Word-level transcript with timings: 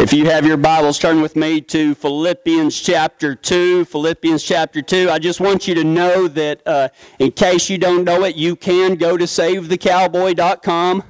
If 0.00 0.14
you 0.14 0.30
have 0.30 0.46
your 0.46 0.56
Bibles, 0.56 0.98
turn 0.98 1.20
with 1.20 1.36
me 1.36 1.60
to 1.60 1.94
Philippians 1.94 2.80
chapter 2.80 3.34
2. 3.34 3.84
Philippians 3.84 4.42
chapter 4.42 4.80
2. 4.80 5.10
I 5.10 5.18
just 5.18 5.40
want 5.40 5.68
you 5.68 5.74
to 5.74 5.84
know 5.84 6.26
that 6.26 6.66
uh, 6.66 6.88
in 7.18 7.32
case 7.32 7.68
you 7.68 7.76
don't 7.76 8.04
know 8.04 8.24
it, 8.24 8.34
you 8.34 8.56
can 8.56 8.94
go 8.94 9.18
to 9.18 9.26
SaveTheCowboy.com. 9.26 11.02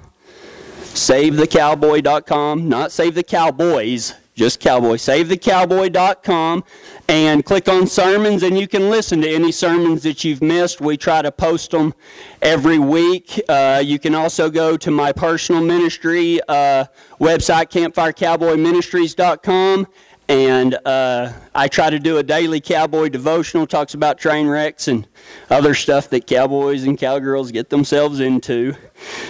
SaveTheCowboy.com, 0.83 2.69
not 2.69 2.91
Save 2.91 3.15
the 3.15 3.23
Cowboys, 3.23 4.15
just 4.41 4.59
Cowboy. 4.59 4.95
SaveTheCowboy.com 4.95 6.65
and 7.09 7.45
click 7.45 7.69
on 7.69 7.87
sermons, 7.87 8.43
and 8.43 8.59
you 8.59 8.67
can 8.67 8.89
listen 8.89 9.21
to 9.21 9.29
any 9.29 9.53
sermons 9.53 10.03
that 10.05 10.25
you've 10.25 10.41
missed. 10.41 10.81
We 10.81 10.97
try 10.97 11.21
to 11.21 11.31
post 11.31 11.73
them 11.73 11.93
every 12.41 12.79
week. 12.79 13.39
Uh, 13.51 13.83
you 13.85 13.99
can 13.99 14.15
also 14.15 14.49
go 14.49 14.79
to 14.79 14.91
my 14.91 15.13
personal 15.13 15.63
ministry 15.63 16.41
uh, 16.49 16.87
website, 17.21 17.69
campfirecowboyministries.com. 17.69 19.87
And 20.31 20.79
uh, 20.87 21.33
I 21.55 21.69
try 21.69 21.91
to 21.91 21.99
do 21.99 22.17
a 22.17 22.23
daily 22.23 22.63
cowboy 22.63 23.11
devotional, 23.11 23.67
talks 23.67 23.93
about 23.93 24.17
train 24.17 24.47
wrecks 24.47 24.89
and 24.89 25.07
other 25.51 25.75
stuff 25.75 26.09
that 26.11 26.27
cowboys 26.27 26.85
and 26.85 26.97
cowgirls 26.97 27.53
get 27.53 27.69
themselves 27.69 28.21
into. 28.21 28.75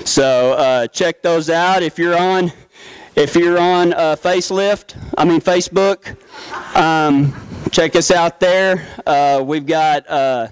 So 0.04 0.52
uh, 0.52 0.86
check 0.86 1.22
those 1.22 1.50
out. 1.50 1.82
If 1.82 1.98
you're 1.98 2.16
on 2.16 2.52
if 3.16 3.34
you're 3.34 3.58
on 3.58 3.92
uh, 3.92 4.16
Facelift, 4.16 4.96
I 5.18 5.24
mean 5.24 5.40
Facebook, 5.40 6.16
um, 6.76 7.34
check 7.70 7.96
us 7.96 8.10
out 8.10 8.40
there. 8.40 8.86
Uh, 9.04 9.42
we've 9.44 9.66
got 9.66 10.08
uh, 10.08 10.48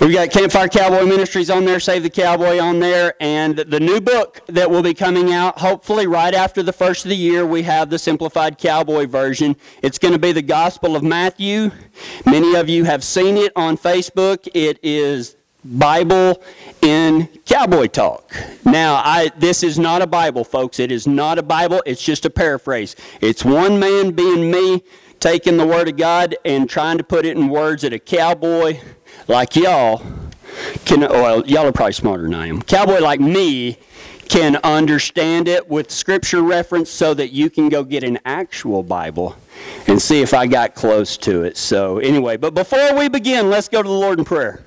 we've 0.00 0.12
got 0.12 0.30
Campfire 0.30 0.68
Cowboy 0.68 1.06
Ministries 1.06 1.48
on 1.48 1.64
there, 1.64 1.80
Save 1.80 2.02
the 2.02 2.10
Cowboy 2.10 2.58
on 2.58 2.78
there, 2.78 3.14
and 3.20 3.56
the 3.56 3.80
new 3.80 4.00
book 4.00 4.40
that 4.48 4.70
will 4.70 4.82
be 4.82 4.94
coming 4.94 5.32
out 5.32 5.58
hopefully 5.58 6.06
right 6.06 6.34
after 6.34 6.62
the 6.62 6.72
first 6.72 7.04
of 7.04 7.08
the 7.08 7.16
year. 7.16 7.46
We 7.46 7.62
have 7.62 7.88
the 7.88 7.98
simplified 7.98 8.58
cowboy 8.58 9.06
version. 9.06 9.56
It's 9.82 9.98
going 9.98 10.12
to 10.12 10.20
be 10.20 10.32
the 10.32 10.42
Gospel 10.42 10.94
of 10.94 11.02
Matthew. 11.02 11.70
Many 12.26 12.54
of 12.54 12.68
you 12.68 12.84
have 12.84 13.02
seen 13.02 13.36
it 13.38 13.52
on 13.56 13.78
Facebook. 13.78 14.46
It 14.52 14.78
is 14.82 15.37
Bible 15.64 16.42
in 16.80 17.28
cowboy 17.44 17.88
talk. 17.88 18.34
Now, 18.64 18.96
I, 18.96 19.30
this 19.36 19.62
is 19.62 19.78
not 19.78 20.02
a 20.02 20.06
Bible, 20.06 20.44
folks. 20.44 20.78
It 20.78 20.92
is 20.92 21.06
not 21.06 21.38
a 21.38 21.42
Bible. 21.42 21.82
It's 21.84 22.02
just 22.02 22.24
a 22.24 22.30
paraphrase. 22.30 22.94
It's 23.20 23.44
one 23.44 23.78
man 23.78 24.12
being 24.12 24.50
me, 24.50 24.84
taking 25.20 25.56
the 25.56 25.66
Word 25.66 25.88
of 25.88 25.96
God 25.96 26.36
and 26.44 26.70
trying 26.70 26.98
to 26.98 27.04
put 27.04 27.26
it 27.26 27.36
in 27.36 27.48
words 27.48 27.82
that 27.82 27.92
a 27.92 27.98
cowboy 27.98 28.80
like 29.26 29.56
y'all 29.56 30.02
can, 30.84 31.00
well, 31.00 31.44
y'all 31.46 31.66
are 31.66 31.72
probably 31.72 31.92
smarter 31.92 32.22
than 32.22 32.34
I 32.34 32.46
am. 32.46 32.62
Cowboy 32.62 33.00
like 33.00 33.20
me 33.20 33.78
can 34.28 34.56
understand 34.56 35.48
it 35.48 35.68
with 35.68 35.90
scripture 35.90 36.42
reference 36.42 36.90
so 36.90 37.14
that 37.14 37.32
you 37.32 37.50
can 37.50 37.68
go 37.68 37.82
get 37.82 38.04
an 38.04 38.18
actual 38.24 38.82
Bible 38.82 39.36
and 39.86 40.00
see 40.00 40.20
if 40.20 40.34
I 40.34 40.46
got 40.46 40.74
close 40.74 41.16
to 41.18 41.42
it. 41.42 41.56
So, 41.56 41.98
anyway, 41.98 42.36
but 42.36 42.54
before 42.54 42.94
we 42.94 43.08
begin, 43.08 43.50
let's 43.50 43.68
go 43.68 43.82
to 43.82 43.88
the 43.88 43.94
Lord 43.94 44.18
in 44.18 44.24
prayer. 44.24 44.62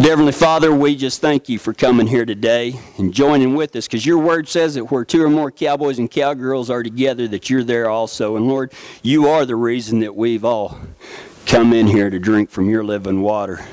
Dear 0.00 0.10
Heavenly 0.10 0.30
Father, 0.30 0.72
we 0.72 0.94
just 0.94 1.20
thank 1.20 1.48
you 1.48 1.58
for 1.58 1.74
coming 1.74 2.06
here 2.06 2.24
today 2.24 2.78
and 2.98 3.12
joining 3.12 3.56
with 3.56 3.74
us 3.74 3.88
because 3.88 4.06
your 4.06 4.18
word 4.18 4.46
says 4.46 4.76
that 4.76 4.92
where 4.92 5.04
two 5.04 5.24
or 5.24 5.28
more 5.28 5.50
cowboys 5.50 5.98
and 5.98 6.08
cowgirls 6.08 6.70
are 6.70 6.84
together, 6.84 7.26
that 7.26 7.50
you're 7.50 7.64
there 7.64 7.90
also. 7.90 8.36
And 8.36 8.46
Lord, 8.46 8.72
you 9.02 9.26
are 9.26 9.44
the 9.44 9.56
reason 9.56 9.98
that 9.98 10.14
we've 10.14 10.44
all 10.44 10.78
come 11.46 11.72
in 11.72 11.88
here 11.88 12.10
to 12.10 12.18
drink 12.20 12.48
from 12.48 12.70
your 12.70 12.84
living 12.84 13.22
water. 13.22 13.66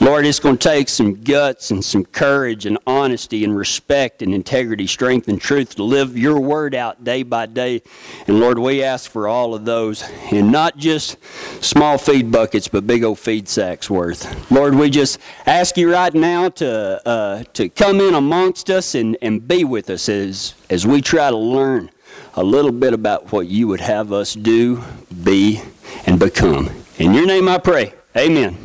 Lord, 0.00 0.26
it's 0.26 0.40
going 0.40 0.58
to 0.58 0.68
take 0.68 0.88
some 0.88 1.22
guts 1.22 1.70
and 1.70 1.84
some 1.84 2.04
courage 2.04 2.66
and 2.66 2.78
honesty 2.86 3.44
and 3.44 3.56
respect 3.56 4.22
and 4.22 4.34
integrity, 4.34 4.86
strength 4.86 5.28
and 5.28 5.40
truth 5.40 5.76
to 5.76 5.84
live 5.84 6.18
your 6.18 6.40
word 6.40 6.74
out 6.74 7.04
day 7.04 7.22
by 7.22 7.46
day. 7.46 7.82
And 8.26 8.40
Lord, 8.40 8.58
we 8.58 8.82
ask 8.82 9.10
for 9.10 9.28
all 9.28 9.54
of 9.54 9.64
those 9.64 10.02
and 10.32 10.50
not 10.50 10.76
just 10.76 11.16
small 11.62 11.96
feed 11.96 12.32
buckets, 12.32 12.66
but 12.66 12.86
big 12.86 13.04
old 13.04 13.18
feed 13.18 13.48
sacks 13.48 13.88
worth. 13.88 14.50
Lord, 14.50 14.74
we 14.74 14.90
just 14.90 15.18
ask 15.46 15.76
you 15.76 15.92
right 15.92 16.12
now 16.12 16.48
to, 16.50 17.08
uh, 17.08 17.44
to 17.54 17.68
come 17.68 18.00
in 18.00 18.14
amongst 18.14 18.70
us 18.70 18.94
and, 18.94 19.16
and 19.22 19.46
be 19.46 19.64
with 19.64 19.90
us 19.90 20.08
as, 20.08 20.54
as 20.70 20.86
we 20.86 21.02
try 21.02 21.30
to 21.30 21.36
learn 21.36 21.90
a 22.34 22.42
little 22.42 22.72
bit 22.72 22.92
about 22.92 23.32
what 23.32 23.46
you 23.46 23.68
would 23.68 23.80
have 23.80 24.12
us 24.12 24.34
do, 24.34 24.82
be, 25.22 25.62
and 26.04 26.18
become. 26.18 26.70
In 26.98 27.14
your 27.14 27.26
name 27.26 27.48
I 27.48 27.58
pray. 27.58 27.94
Amen. 28.16 28.63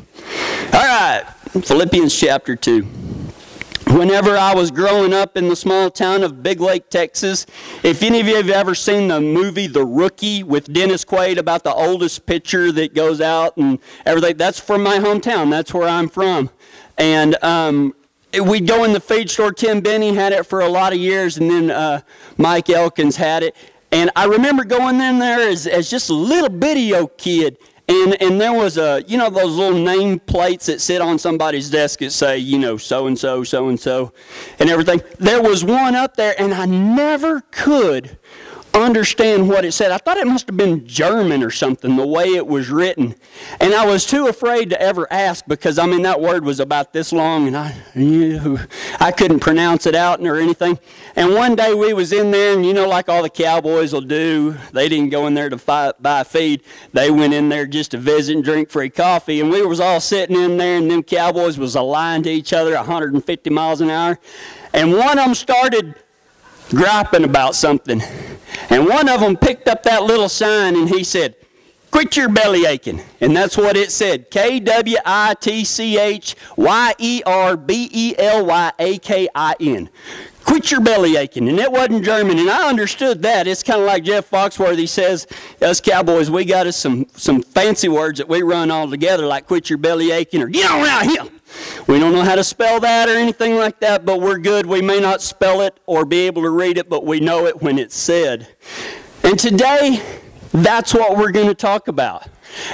All 0.71 0.81
right, 0.81 1.23
Philippians 1.63 2.15
chapter 2.15 2.55
2. 2.55 2.83
Whenever 3.87 4.37
I 4.37 4.53
was 4.53 4.69
growing 4.69 5.13
up 5.15 5.35
in 5.35 5.49
the 5.49 5.55
small 5.55 5.89
town 5.89 6.21
of 6.21 6.43
Big 6.43 6.61
Lake, 6.61 6.91
Texas, 6.91 7.47
if 7.81 8.03
any 8.03 8.19
of 8.19 8.27
you 8.27 8.35
have 8.35 8.51
ever 8.51 8.75
seen 8.75 9.07
the 9.07 9.19
movie 9.19 9.65
The 9.65 9.83
Rookie 9.83 10.43
with 10.43 10.71
Dennis 10.71 11.03
Quaid 11.03 11.37
about 11.37 11.63
the 11.63 11.73
oldest 11.73 12.27
pitcher 12.27 12.71
that 12.73 12.93
goes 12.93 13.19
out 13.19 13.57
and 13.57 13.79
everything, 14.05 14.37
that's 14.37 14.59
from 14.59 14.83
my 14.83 14.99
hometown. 14.99 15.49
That's 15.49 15.73
where 15.73 15.87
I'm 15.87 16.07
from. 16.07 16.51
And 16.99 17.35
um, 17.43 17.95
we'd 18.39 18.67
go 18.67 18.83
in 18.83 18.93
the 18.93 19.01
feed 19.01 19.31
store. 19.31 19.51
Tim 19.51 19.81
Benny 19.81 20.13
had 20.13 20.33
it 20.33 20.45
for 20.45 20.61
a 20.61 20.69
lot 20.69 20.93
of 20.93 20.99
years, 20.99 21.37
and 21.37 21.49
then 21.49 21.71
uh, 21.71 22.01
Mike 22.37 22.69
Elkins 22.69 23.15
had 23.15 23.41
it. 23.41 23.55
And 23.91 24.11
I 24.15 24.25
remember 24.25 24.63
going 24.65 25.01
in 25.01 25.17
there 25.17 25.49
as, 25.49 25.65
as 25.65 25.89
just 25.89 26.11
a 26.11 26.13
little 26.13 26.49
bitty 26.49 26.93
old 26.93 27.17
kid 27.17 27.57
and, 27.89 28.21
and 28.21 28.39
there 28.39 28.53
was 28.53 28.77
a, 28.77 29.03
you 29.07 29.17
know, 29.17 29.31
those 29.31 29.55
little 29.55 29.79
name 29.79 30.19
plates 30.19 30.67
that 30.67 30.79
sit 30.79 31.01
on 31.01 31.17
somebody's 31.17 31.71
desk 31.71 31.99
that 31.99 32.11
say, 32.11 32.37
you 32.37 32.59
know, 32.59 32.77
so 32.77 33.07
and 33.07 33.17
so, 33.17 33.43
so 33.43 33.67
and 33.67 33.79
so, 33.79 34.13
and 34.59 34.69
everything. 34.69 35.01
There 35.17 35.41
was 35.41 35.65
one 35.65 35.95
up 35.95 36.15
there, 36.15 36.39
and 36.39 36.53
I 36.53 36.65
never 36.65 37.41
could 37.51 38.19
understand 38.81 39.47
what 39.47 39.65
it 39.65 39.71
said. 39.71 39.91
I 39.91 39.97
thought 39.97 40.17
it 40.17 40.27
must 40.27 40.47
have 40.47 40.57
been 40.57 40.87
German 40.87 41.43
or 41.43 41.51
something, 41.51 41.95
the 41.95 42.05
way 42.05 42.25
it 42.25 42.47
was 42.47 42.69
written. 42.69 43.15
And 43.59 43.73
I 43.73 43.85
was 43.85 44.05
too 44.05 44.27
afraid 44.27 44.69
to 44.71 44.81
ever 44.81 45.11
ask 45.11 45.45
because, 45.47 45.79
I 45.79 45.85
mean, 45.85 46.01
that 46.03 46.19
word 46.21 46.43
was 46.43 46.59
about 46.59 46.93
this 46.93 47.11
long 47.11 47.47
and 47.47 47.57
I, 47.57 47.75
I 48.99 49.11
couldn't 49.11 49.39
pronounce 49.39 49.85
it 49.85 49.95
out 49.95 50.21
or 50.21 50.35
anything. 50.37 50.79
And 51.15 51.33
one 51.33 51.55
day 51.55 51.73
we 51.73 51.93
was 51.93 52.11
in 52.11 52.31
there 52.31 52.53
and, 52.53 52.65
you 52.65 52.73
know, 52.73 52.87
like 52.87 53.09
all 53.09 53.23
the 53.23 53.29
cowboys 53.29 53.93
will 53.93 54.01
do, 54.01 54.55
they 54.73 54.89
didn't 54.89 55.09
go 55.09 55.27
in 55.27 55.33
there 55.33 55.49
to 55.49 55.57
buy, 55.57 55.93
buy 55.99 56.23
feed. 56.23 56.63
They 56.93 57.11
went 57.11 57.33
in 57.33 57.49
there 57.49 57.65
just 57.65 57.91
to 57.91 57.97
visit 57.97 58.35
and 58.35 58.43
drink 58.43 58.69
free 58.69 58.89
coffee. 58.89 59.39
And 59.41 59.49
we 59.49 59.65
was 59.65 59.79
all 59.79 59.99
sitting 59.99 60.35
in 60.35 60.57
there 60.57 60.77
and 60.77 60.89
them 60.89 61.03
cowboys 61.03 61.57
was 61.57 61.75
aligned 61.75 62.25
to 62.25 62.29
each 62.29 62.53
other 62.53 62.75
150 62.75 63.49
miles 63.49 63.81
an 63.81 63.89
hour. 63.89 64.19
And 64.73 64.93
one 64.93 65.17
of 65.17 65.25
them 65.25 65.35
started 65.35 65.95
griping 66.69 67.23
about 67.23 67.55
something. 67.55 68.01
And 68.69 68.87
one 68.87 69.09
of 69.09 69.21
them 69.21 69.37
picked 69.37 69.67
up 69.67 69.83
that 69.83 70.03
little 70.03 70.29
sign 70.29 70.75
and 70.75 70.89
he 70.89 71.03
said, 71.03 71.35
Quit 71.91 72.15
your 72.15 72.29
belly 72.29 72.65
aching. 72.65 73.01
And 73.19 73.35
that's 73.35 73.57
what 73.57 73.75
it 73.75 73.91
said 73.91 74.29
K 74.29 74.59
W 74.59 74.97
I 75.05 75.33
T 75.39 75.65
C 75.65 75.97
H 75.97 76.35
Y 76.55 76.93
E 76.99 77.21
R 77.25 77.57
B 77.57 77.89
E 77.91 78.15
L 78.17 78.45
Y 78.45 78.71
A 78.77 78.97
K 78.99 79.27
I 79.33 79.55
N. 79.59 79.89
Quit 80.45 80.71
your 80.71 80.81
belly 80.81 81.15
aching. 81.15 81.49
And 81.49 81.59
it 81.59 81.71
wasn't 81.71 82.05
German. 82.05 82.39
And 82.39 82.49
I 82.49 82.69
understood 82.69 83.21
that. 83.23 83.47
It's 83.47 83.63
kind 83.63 83.79
of 83.81 83.85
like 83.85 84.03
Jeff 84.03 84.29
Foxworthy 84.29 84.87
says, 84.87 85.27
us 85.61 85.81
cowboys, 85.81 86.31
we 86.31 86.45
got 86.45 86.65
us 86.65 86.75
some, 86.75 87.05
some 87.13 87.43
fancy 87.43 87.87
words 87.87 88.17
that 88.17 88.27
we 88.27 88.41
run 88.41 88.71
all 88.71 88.89
together, 88.89 89.25
like 89.25 89.45
quit 89.45 89.69
your 89.69 89.77
belly 89.77 90.11
aching 90.11 90.41
or 90.41 90.47
get 90.47 90.69
on 90.71 90.87
out 90.87 91.05
here. 91.05 91.38
We 91.87 91.99
don't 91.99 92.13
know 92.13 92.23
how 92.23 92.35
to 92.35 92.43
spell 92.43 92.79
that 92.81 93.09
or 93.09 93.15
anything 93.15 93.55
like 93.55 93.79
that, 93.79 94.05
but 94.05 94.21
we're 94.21 94.37
good. 94.37 94.65
We 94.65 94.81
may 94.81 94.99
not 94.99 95.21
spell 95.21 95.61
it 95.61 95.79
or 95.85 96.05
be 96.05 96.19
able 96.27 96.43
to 96.43 96.49
read 96.49 96.77
it, 96.77 96.89
but 96.89 97.05
we 97.05 97.19
know 97.19 97.45
it 97.45 97.61
when 97.61 97.79
it's 97.79 97.95
said. 97.95 98.47
And 99.23 99.37
today, 99.37 100.01
that's 100.51 100.93
what 100.93 101.17
we're 101.17 101.31
going 101.31 101.47
to 101.47 101.55
talk 101.55 101.87
about. 101.87 102.27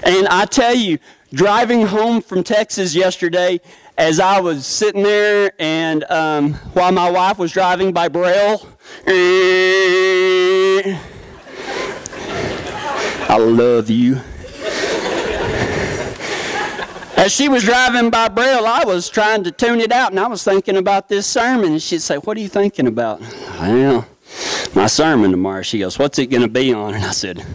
And 0.03 0.27
I 0.27 0.45
tell 0.45 0.75
you, 0.75 0.99
driving 1.33 1.85
home 1.85 2.21
from 2.21 2.43
Texas 2.43 2.95
yesterday, 2.95 3.59
as 3.97 4.19
I 4.19 4.39
was 4.39 4.65
sitting 4.65 5.03
there 5.03 5.51
and 5.59 6.03
um, 6.05 6.53
while 6.73 6.91
my 6.91 7.09
wife 7.09 7.37
was 7.37 7.51
driving 7.51 7.93
by 7.93 8.07
Braille, 8.09 8.67
I 13.27 13.37
love 13.37 13.89
you. 13.89 14.21
As 17.17 17.31
she 17.31 17.47
was 17.47 17.63
driving 17.63 18.09
by 18.09 18.27
Braille, 18.27 18.65
I 18.65 18.83
was 18.83 19.09
trying 19.09 19.43
to 19.45 19.51
tune 19.51 19.79
it 19.79 19.91
out, 19.91 20.11
and 20.11 20.19
I 20.19 20.27
was 20.27 20.43
thinking 20.43 20.75
about 20.75 21.07
this 21.07 21.25
sermon. 21.25 21.73
And 21.73 21.81
she'd 21.81 22.01
say, 22.01 22.17
What 22.17 22.35
are 22.37 22.41
you 22.41 22.49
thinking 22.49 22.87
about? 22.87 23.21
Well, 23.59 24.05
my 24.75 24.87
sermon 24.87 25.31
tomorrow. 25.31 25.61
She 25.61 25.79
goes, 25.79 25.97
What's 25.97 26.19
it 26.19 26.27
going 26.27 26.43
to 26.43 26.49
be 26.49 26.73
on? 26.73 26.93
And 26.93 27.05
I 27.05 27.11
said, 27.11 27.45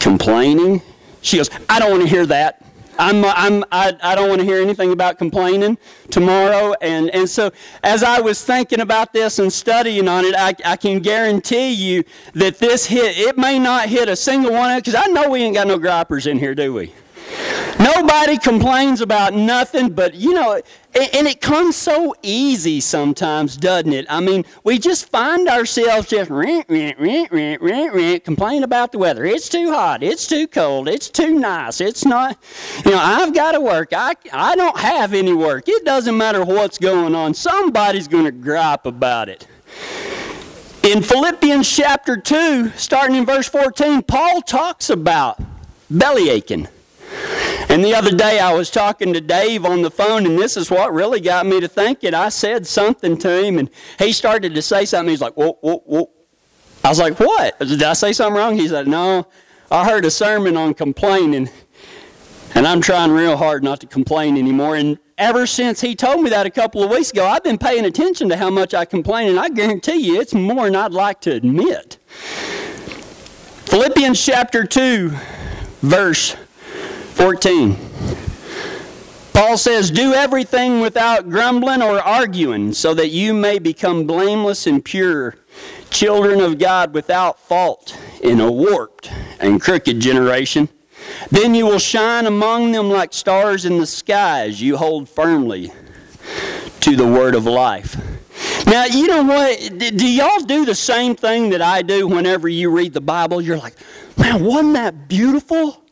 Complaining? 0.00 0.80
She 1.20 1.36
goes, 1.36 1.50
I 1.68 1.78
don't 1.78 1.90
want 1.90 2.02
to 2.04 2.08
hear 2.08 2.24
that. 2.26 2.62
I'm, 2.98 3.24
I'm, 3.24 3.64
I, 3.70 3.94
I 4.02 4.14
don't 4.14 4.30
want 4.30 4.40
to 4.40 4.46
hear 4.46 4.62
anything 4.62 4.92
about 4.92 5.18
complaining 5.18 5.76
tomorrow. 6.10 6.74
And, 6.80 7.10
and 7.10 7.28
so, 7.28 7.50
as 7.82 8.02
I 8.02 8.20
was 8.20 8.42
thinking 8.42 8.80
about 8.80 9.12
this 9.12 9.38
and 9.38 9.52
studying 9.52 10.08
on 10.08 10.24
it, 10.24 10.34
I, 10.34 10.54
I 10.64 10.76
can 10.76 11.00
guarantee 11.00 11.72
you 11.72 12.04
that 12.32 12.58
this 12.58 12.86
hit, 12.86 13.18
it 13.18 13.36
may 13.36 13.58
not 13.58 13.90
hit 13.90 14.08
a 14.08 14.16
single 14.16 14.52
one, 14.52 14.70
of 14.70 14.82
because 14.82 14.94
I 14.94 15.06
know 15.08 15.28
we 15.28 15.42
ain't 15.42 15.54
got 15.54 15.66
no 15.66 15.78
gripers 15.78 16.26
in 16.26 16.38
here, 16.38 16.54
do 16.54 16.72
we? 16.72 16.92
Nobody 17.78 18.38
complains 18.38 19.02
about 19.02 19.34
nothing, 19.34 19.90
but 19.90 20.14
you 20.14 20.32
know, 20.32 20.54
and 20.94 21.26
it 21.26 21.42
comes 21.42 21.76
so 21.76 22.14
easy 22.22 22.80
sometimes, 22.80 23.56
doesn't 23.56 23.92
it? 23.92 24.06
I 24.08 24.20
mean, 24.20 24.46
we 24.64 24.78
just 24.78 25.10
find 25.10 25.46
ourselves 25.46 26.08
just 26.08 26.30
rant, 26.30 26.70
rant, 26.70 26.98
rant, 26.98 27.30
rant, 27.30 27.60
rant, 27.60 27.94
rant, 27.94 28.24
complain 28.24 28.62
about 28.62 28.92
the 28.92 28.98
weather. 28.98 29.26
It's 29.26 29.50
too 29.50 29.72
hot. 29.72 30.02
It's 30.02 30.26
too 30.26 30.46
cold. 30.46 30.88
It's 30.88 31.10
too 31.10 31.38
nice. 31.38 31.82
It's 31.82 32.06
not, 32.06 32.38
you 32.84 32.92
know, 32.92 32.98
I've 32.98 33.34
got 33.34 33.52
to 33.52 33.60
work. 33.60 33.92
I, 33.92 34.14
I 34.32 34.56
don't 34.56 34.78
have 34.78 35.12
any 35.12 35.34
work. 35.34 35.68
It 35.68 35.84
doesn't 35.84 36.16
matter 36.16 36.44
what's 36.46 36.78
going 36.78 37.14
on. 37.14 37.34
Somebody's 37.34 38.08
going 38.08 38.24
to 38.24 38.32
gripe 38.32 38.86
about 38.86 39.28
it. 39.28 39.46
In 40.82 41.02
Philippians 41.02 41.68
chapter 41.68 42.16
2, 42.16 42.70
starting 42.70 43.16
in 43.16 43.26
verse 43.26 43.48
14, 43.48 44.02
Paul 44.02 44.40
talks 44.40 44.88
about 44.88 45.38
belly 45.90 46.30
aching. 46.30 46.68
And 47.68 47.84
the 47.84 47.94
other 47.94 48.14
day 48.14 48.38
I 48.38 48.52
was 48.52 48.70
talking 48.70 49.12
to 49.12 49.20
Dave 49.20 49.64
on 49.64 49.82
the 49.82 49.90
phone, 49.90 50.24
and 50.24 50.38
this 50.38 50.56
is 50.56 50.70
what 50.70 50.92
really 50.94 51.20
got 51.20 51.46
me 51.46 51.60
to 51.60 51.68
thinking. 51.68 52.14
I 52.14 52.28
said 52.28 52.66
something 52.66 53.18
to 53.18 53.44
him, 53.44 53.58
and 53.58 53.68
he 53.98 54.12
started 54.12 54.54
to 54.54 54.62
say 54.62 54.84
something. 54.84 55.10
He's 55.10 55.20
like, 55.20 55.34
whoa, 55.34 55.58
whoa, 55.60 55.82
whoa. 55.84 56.10
I 56.84 56.88
was 56.88 57.00
like, 57.00 57.18
what? 57.18 57.58
Did 57.58 57.82
I 57.82 57.94
say 57.94 58.12
something 58.12 58.36
wrong? 58.36 58.56
He 58.56 58.68
said, 58.68 58.86
no. 58.86 59.26
I 59.70 59.84
heard 59.84 60.04
a 60.04 60.10
sermon 60.10 60.56
on 60.56 60.74
complaining, 60.74 61.50
and 62.54 62.66
I'm 62.68 62.80
trying 62.80 63.10
real 63.10 63.36
hard 63.36 63.64
not 63.64 63.80
to 63.80 63.86
complain 63.88 64.36
anymore. 64.36 64.76
And 64.76 64.96
ever 65.18 65.44
since 65.44 65.80
he 65.80 65.96
told 65.96 66.22
me 66.22 66.30
that 66.30 66.46
a 66.46 66.50
couple 66.50 66.84
of 66.84 66.90
weeks 66.90 67.10
ago, 67.10 67.26
I've 67.26 67.42
been 67.42 67.58
paying 67.58 67.84
attention 67.84 68.28
to 68.28 68.36
how 68.36 68.48
much 68.48 68.74
I 68.74 68.84
complain, 68.84 69.28
and 69.28 69.40
I 69.40 69.48
guarantee 69.48 69.96
you 69.96 70.20
it's 70.20 70.34
more 70.34 70.66
than 70.66 70.76
I'd 70.76 70.92
like 70.92 71.20
to 71.22 71.32
admit. 71.32 71.98
Philippians 73.66 74.24
chapter 74.24 74.64
2, 74.64 75.10
verse 75.82 76.36
14. 77.16 77.76
Paul 79.32 79.58
says, 79.58 79.90
Do 79.90 80.14
everything 80.14 80.80
without 80.80 81.28
grumbling 81.28 81.82
or 81.82 82.00
arguing, 82.00 82.72
so 82.72 82.94
that 82.94 83.08
you 83.08 83.34
may 83.34 83.58
become 83.58 84.06
blameless 84.06 84.66
and 84.66 84.84
pure, 84.84 85.36
children 85.90 86.40
of 86.40 86.58
God 86.58 86.94
without 86.94 87.38
fault 87.40 87.98
in 88.22 88.40
a 88.40 88.50
warped 88.50 89.10
and 89.40 89.60
crooked 89.60 90.00
generation 90.00 90.68
then 91.30 91.54
you 91.54 91.66
will 91.66 91.78
shine 91.78 92.26
among 92.26 92.72
them 92.72 92.88
like 92.88 93.12
stars 93.12 93.64
in 93.64 93.78
the 93.78 93.86
skies. 93.86 94.60
you 94.60 94.76
hold 94.76 95.08
firmly 95.08 95.72
to 96.80 96.96
the 96.96 97.06
word 97.06 97.34
of 97.34 97.46
life. 97.46 97.96
Now, 98.66 98.84
you 98.84 99.06
know 99.06 99.22
what? 99.22 99.78
Do 99.78 100.10
y'all 100.10 100.40
do 100.40 100.64
the 100.64 100.74
same 100.74 101.14
thing 101.14 101.50
that 101.50 101.62
I 101.62 101.82
do 101.82 102.06
whenever 102.06 102.48
you 102.48 102.70
read 102.70 102.92
the 102.92 103.00
Bible? 103.00 103.40
You're 103.40 103.58
like, 103.58 103.74
man, 104.16 104.42
wasn't 104.44 104.74
that 104.74 105.08
beautiful? 105.08 105.82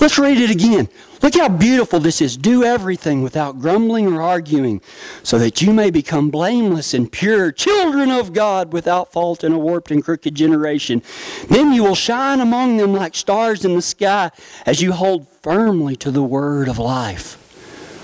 Let's 0.00 0.18
read 0.18 0.38
it 0.38 0.50
again. 0.50 0.88
Look 1.22 1.36
how 1.36 1.48
beautiful 1.48 2.00
this 2.00 2.20
is. 2.20 2.36
Do 2.36 2.64
everything 2.64 3.22
without 3.22 3.60
grumbling 3.60 4.12
or 4.12 4.20
arguing, 4.20 4.82
so 5.22 5.38
that 5.38 5.62
you 5.62 5.72
may 5.72 5.90
become 5.90 6.30
blameless 6.30 6.92
and 6.92 7.10
pure, 7.10 7.50
children 7.52 8.10
of 8.10 8.32
God 8.32 8.72
without 8.72 9.12
fault 9.12 9.42
in 9.42 9.52
a 9.52 9.58
warped 9.58 9.90
and 9.90 10.04
crooked 10.04 10.34
generation. 10.34 11.02
Then 11.48 11.72
you 11.72 11.82
will 11.84 11.94
shine 11.94 12.40
among 12.40 12.76
them 12.76 12.92
like 12.92 13.14
stars 13.14 13.64
in 13.64 13.74
the 13.74 13.82
sky 13.82 14.30
as 14.66 14.82
you 14.82 14.92
hold 14.92 15.28
firmly 15.42 15.96
to 15.96 16.10
the 16.10 16.22
word 16.22 16.68
of 16.68 16.78
life. 16.78 17.38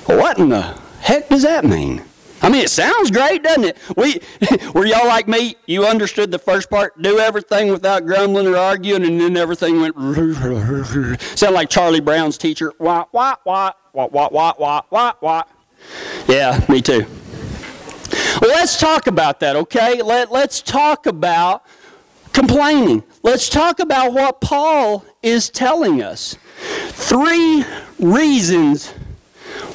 what 0.07 0.39
in 0.39 0.49
the 0.49 0.79
heck 1.01 1.29
does 1.29 1.43
that 1.43 1.65
mean? 1.65 2.03
I 2.43 2.49
mean, 2.49 2.63
it 2.63 2.71
sounds 2.71 3.11
great, 3.11 3.43
doesn't 3.43 3.65
it? 3.65 3.77
We, 3.97 4.21
were 4.75 4.87
y'all 4.87 5.07
like 5.07 5.29
me? 5.29 5.57
You 5.67 5.85
understood 5.85 6.31
the 6.31 6.39
first 6.39 6.71
part, 6.71 7.01
do 7.01 7.19
everything 7.19 7.69
without 7.71 8.07
grumbling 8.07 8.47
or 8.47 8.57
arguing, 8.57 9.05
and 9.05 9.21
then 9.21 9.37
everything 9.37 9.81
went. 9.81 9.95
Sound 11.39 11.55
like 11.55 11.69
Charlie 11.69 12.01
Brown's 12.01 12.39
teacher. 12.39 12.73
Wah, 12.79 13.05
wah, 13.13 13.37
wah, 13.45 13.73
wah, 13.93 14.09
wah, 14.11 14.29
wah, 14.31 14.55
wah, 14.59 14.83
wah, 14.91 15.13
wah. 15.21 15.43
Yeah, 16.29 16.65
me 16.69 16.81
too. 16.81 17.07
Well, 18.41 18.51
let's 18.51 18.79
talk 18.79 19.07
about 19.07 19.41
that, 19.41 19.57
okay? 19.57 20.03
Let, 20.03 20.33
let's 20.33 20.63
talk 20.63 21.07
about 21.07 21.65
complaining. 22.33 23.03
Let's 23.23 23.49
talk 23.49 23.81
about 23.81 24.13
what 24.13 24.41
Paul 24.41 25.05
is 25.23 25.51
telling 25.51 26.03
us. 26.03 26.37
Three 26.89 27.65
reasons 27.99 28.93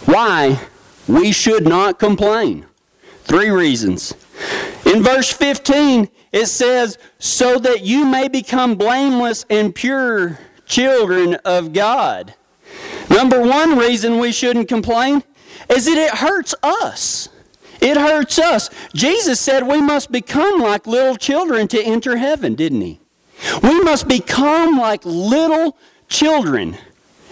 why 0.06 0.60
we 1.08 1.32
should 1.32 1.68
not 1.68 2.00
complain. 2.00 2.66
Three 3.24 3.50
reasons. 3.50 4.14
In 4.86 5.02
verse 5.02 5.32
15, 5.32 6.10
it 6.32 6.48
says, 6.48 6.98
So 7.20 7.58
that 7.60 7.84
you 7.84 8.06
may 8.06 8.28
become 8.28 8.76
blameless 8.76 9.46
and 9.50 9.74
pure 9.74 10.40
children 10.66 11.36
of 11.46 11.74
God. 11.74 12.34
Number 13.10 13.42
one 13.42 13.78
reason 13.78 14.20
we 14.20 14.32
shouldn't 14.32 14.68
complain 14.68 15.24
is 15.70 15.86
that 15.86 15.98
it 15.98 16.20
hurts 16.20 16.54
us. 16.62 17.30
It 17.82 17.98
hurts 17.98 18.40
us. 18.40 18.70
Jesus 18.94 19.40
said 19.40 19.68
we 19.68 19.82
must 19.82 20.12
become 20.12 20.60
like 20.60 20.88
little 20.88 21.16
children 21.16 21.68
to 21.70 21.82
enter 21.82 22.18
heaven, 22.18 22.56
didn't 22.56 22.82
he? 22.82 23.00
We 23.62 23.82
must 23.82 24.08
become 24.08 24.78
like 24.78 25.06
little 25.06 25.78
children 26.08 26.78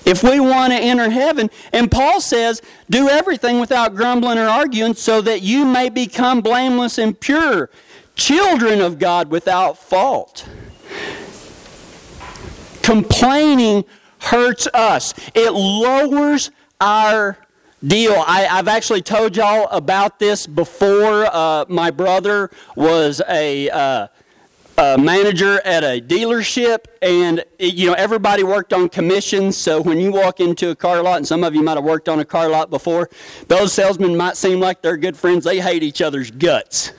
if 0.06 0.24
we 0.24 0.40
want 0.40 0.74
to 0.74 0.80
enter 0.80 1.10
heaven. 1.10 1.50
And 1.72 1.90
Paul 1.90 2.22
says, 2.22 2.62
do 2.90 3.10
everything 3.10 3.60
without 3.60 3.96
grumbling 3.96 4.38
or 4.38 4.48
arguing 4.48 4.94
so 4.94 5.22
that 5.22 5.42
you 5.42 5.66
may 5.66 5.90
become 5.90 6.42
blameless 6.42 6.98
and 6.98 7.20
pure, 7.20 7.70
children 8.16 8.82
of 8.82 9.00
God 9.00 9.30
without 9.30 9.78
fault. 9.78 10.48
Complaining 12.82 13.86
hurts 14.20 14.68
us, 14.74 15.14
it 15.34 15.52
lowers 15.52 16.52
our 16.80 17.38
deal. 17.86 18.24
I, 18.26 18.42
have 18.42 18.68
actually 18.68 19.02
told 19.02 19.36
y'all 19.36 19.68
about 19.70 20.20
this 20.20 20.48
before. 20.48 21.26
Uh, 21.26 21.66
my 21.68 21.92
brother 21.92 22.50
was 22.76 23.22
a. 23.30 23.70
Uh, 23.70 24.08
a 24.78 24.98
manager 24.98 25.62
at 25.66 25.84
a 25.84 26.02
dealership, 26.02 26.86
and 27.02 27.44
you 27.60 27.88
know 27.88 27.94
everybody 27.94 28.44
worked 28.44 28.74
on 28.74 28.90
commissions. 28.90 29.58
So 29.58 29.81
when 29.81 30.00
you 30.00 30.12
walk 30.12 30.40
into 30.40 30.70
a 30.70 30.75
car 30.75 31.02
lot, 31.04 31.18
and 31.18 31.28
some 31.28 31.44
of 31.44 31.54
you 31.54 31.62
might 31.62 31.75
have 31.75 31.84
worked 31.84 32.10
on 32.10 32.20
a 32.20 32.25
car 32.25 32.50
lot 32.50 32.70
before, 32.70 33.10
those 33.48 33.74
salesmen 33.74 34.18
might 34.18 34.38
seem 34.38 34.60
like 34.60 34.81
they're 34.81 34.98
good 34.98 35.18
friends. 35.18 35.46
They 35.46 35.60
hate 35.60 35.84
each 35.84 36.02
other's 36.02 36.31
guts. 36.31 36.92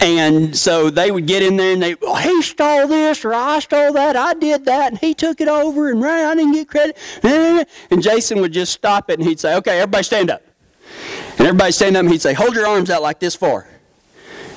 And 0.00 0.56
so 0.56 0.90
they 0.90 1.10
would 1.10 1.26
get 1.26 1.42
in 1.42 1.56
there 1.56 1.74
and 1.74 1.82
they, 1.82 1.94
oh, 2.02 2.16
he 2.16 2.40
stole 2.42 2.88
this 2.88 3.24
or 3.24 3.34
I 3.34 3.58
stole 3.60 3.92
that, 3.92 4.16
I 4.16 4.34
did 4.34 4.64
that, 4.64 4.92
and 4.92 4.98
he 4.98 5.14
took 5.14 5.40
it 5.40 5.48
over, 5.48 5.90
and 5.90 6.04
I 6.04 6.34
didn't 6.34 6.52
get 6.52 6.68
credit. 6.68 6.96
And 7.22 8.02
Jason 8.02 8.40
would 8.40 8.52
just 8.52 8.72
stop 8.72 9.10
it 9.10 9.18
and 9.18 9.28
he'd 9.28 9.38
say, 9.38 9.54
okay, 9.56 9.78
everybody 9.80 10.04
stand 10.04 10.30
up. 10.30 10.42
And 11.38 11.40
everybody 11.40 11.72
stand 11.72 11.96
up 11.96 12.00
and 12.00 12.10
he'd 12.10 12.22
say, 12.22 12.32
hold 12.32 12.54
your 12.54 12.66
arms 12.66 12.90
out 12.90 13.02
like 13.02 13.20
this 13.20 13.34
far. 13.34 13.66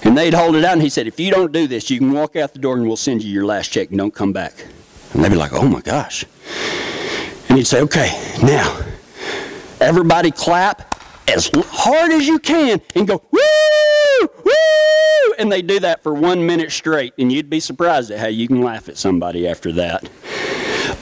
And 0.05 0.15
they'd 0.15 0.35
hold 0.35 0.55
it 0.55 0.63
out, 0.63 0.73
and 0.73 0.83
he 0.83 0.89
said, 0.89 1.07
If 1.07 1.19
you 1.19 1.31
don't 1.31 1.51
do 1.51 1.67
this, 1.67 1.89
you 1.89 1.97
can 1.97 2.11
walk 2.11 2.35
out 2.35 2.53
the 2.53 2.59
door 2.59 2.75
and 2.75 2.85
we'll 2.85 2.95
send 2.95 3.23
you 3.23 3.31
your 3.31 3.43
last 3.45 3.71
check 3.71 3.89
and 3.89 3.97
don't 3.97 4.13
come 4.13 4.31
back. 4.31 4.53
And 5.13 5.23
they'd 5.23 5.29
be 5.29 5.35
like, 5.35 5.51
Oh 5.51 5.67
my 5.67 5.81
gosh. 5.81 6.25
And 7.49 7.57
he'd 7.57 7.65
say, 7.65 7.81
Okay, 7.81 8.11
now, 8.43 8.79
everybody 9.81 10.29
clap 10.29 11.01
as 11.27 11.49
hard 11.53 12.11
as 12.11 12.27
you 12.27 12.37
can 12.37 12.81
and 12.93 13.07
go, 13.07 13.23
Woo! 13.31 14.29
Woo! 14.43 15.33
And 15.39 15.51
they 15.51 15.63
do 15.63 15.79
that 15.79 16.03
for 16.03 16.13
one 16.13 16.45
minute 16.45 16.71
straight, 16.71 17.13
and 17.17 17.31
you'd 17.31 17.49
be 17.49 17.59
surprised 17.59 18.11
at 18.11 18.19
how 18.19 18.27
you 18.27 18.47
can 18.47 18.61
laugh 18.61 18.87
at 18.87 18.97
somebody 18.97 19.47
after 19.47 19.71
that. 19.73 20.07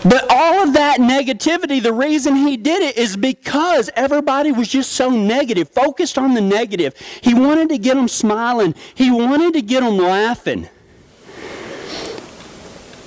But 0.04 0.26
all 0.30 0.64
of 0.64 0.74
that 0.74 1.00
negativity, 1.00 1.82
the 1.82 1.94
reason 1.94 2.36
he 2.36 2.58
did 2.58 2.82
it 2.82 2.98
is 2.98 3.16
because 3.16 3.90
everybody 3.96 4.52
was 4.52 4.68
just 4.68 4.92
so 4.92 5.10
negative, 5.10 5.70
focused 5.70 6.18
on 6.18 6.34
the 6.34 6.42
negative. 6.42 6.94
He 7.22 7.34
wanted 7.34 7.70
to 7.70 7.78
get 7.78 7.96
them 7.96 8.10
smiling, 8.10 8.76
he 8.94 9.10
wanted 9.10 9.54
to 9.54 9.62
get 9.62 9.82
them 9.82 9.98
laughing. 9.98 10.68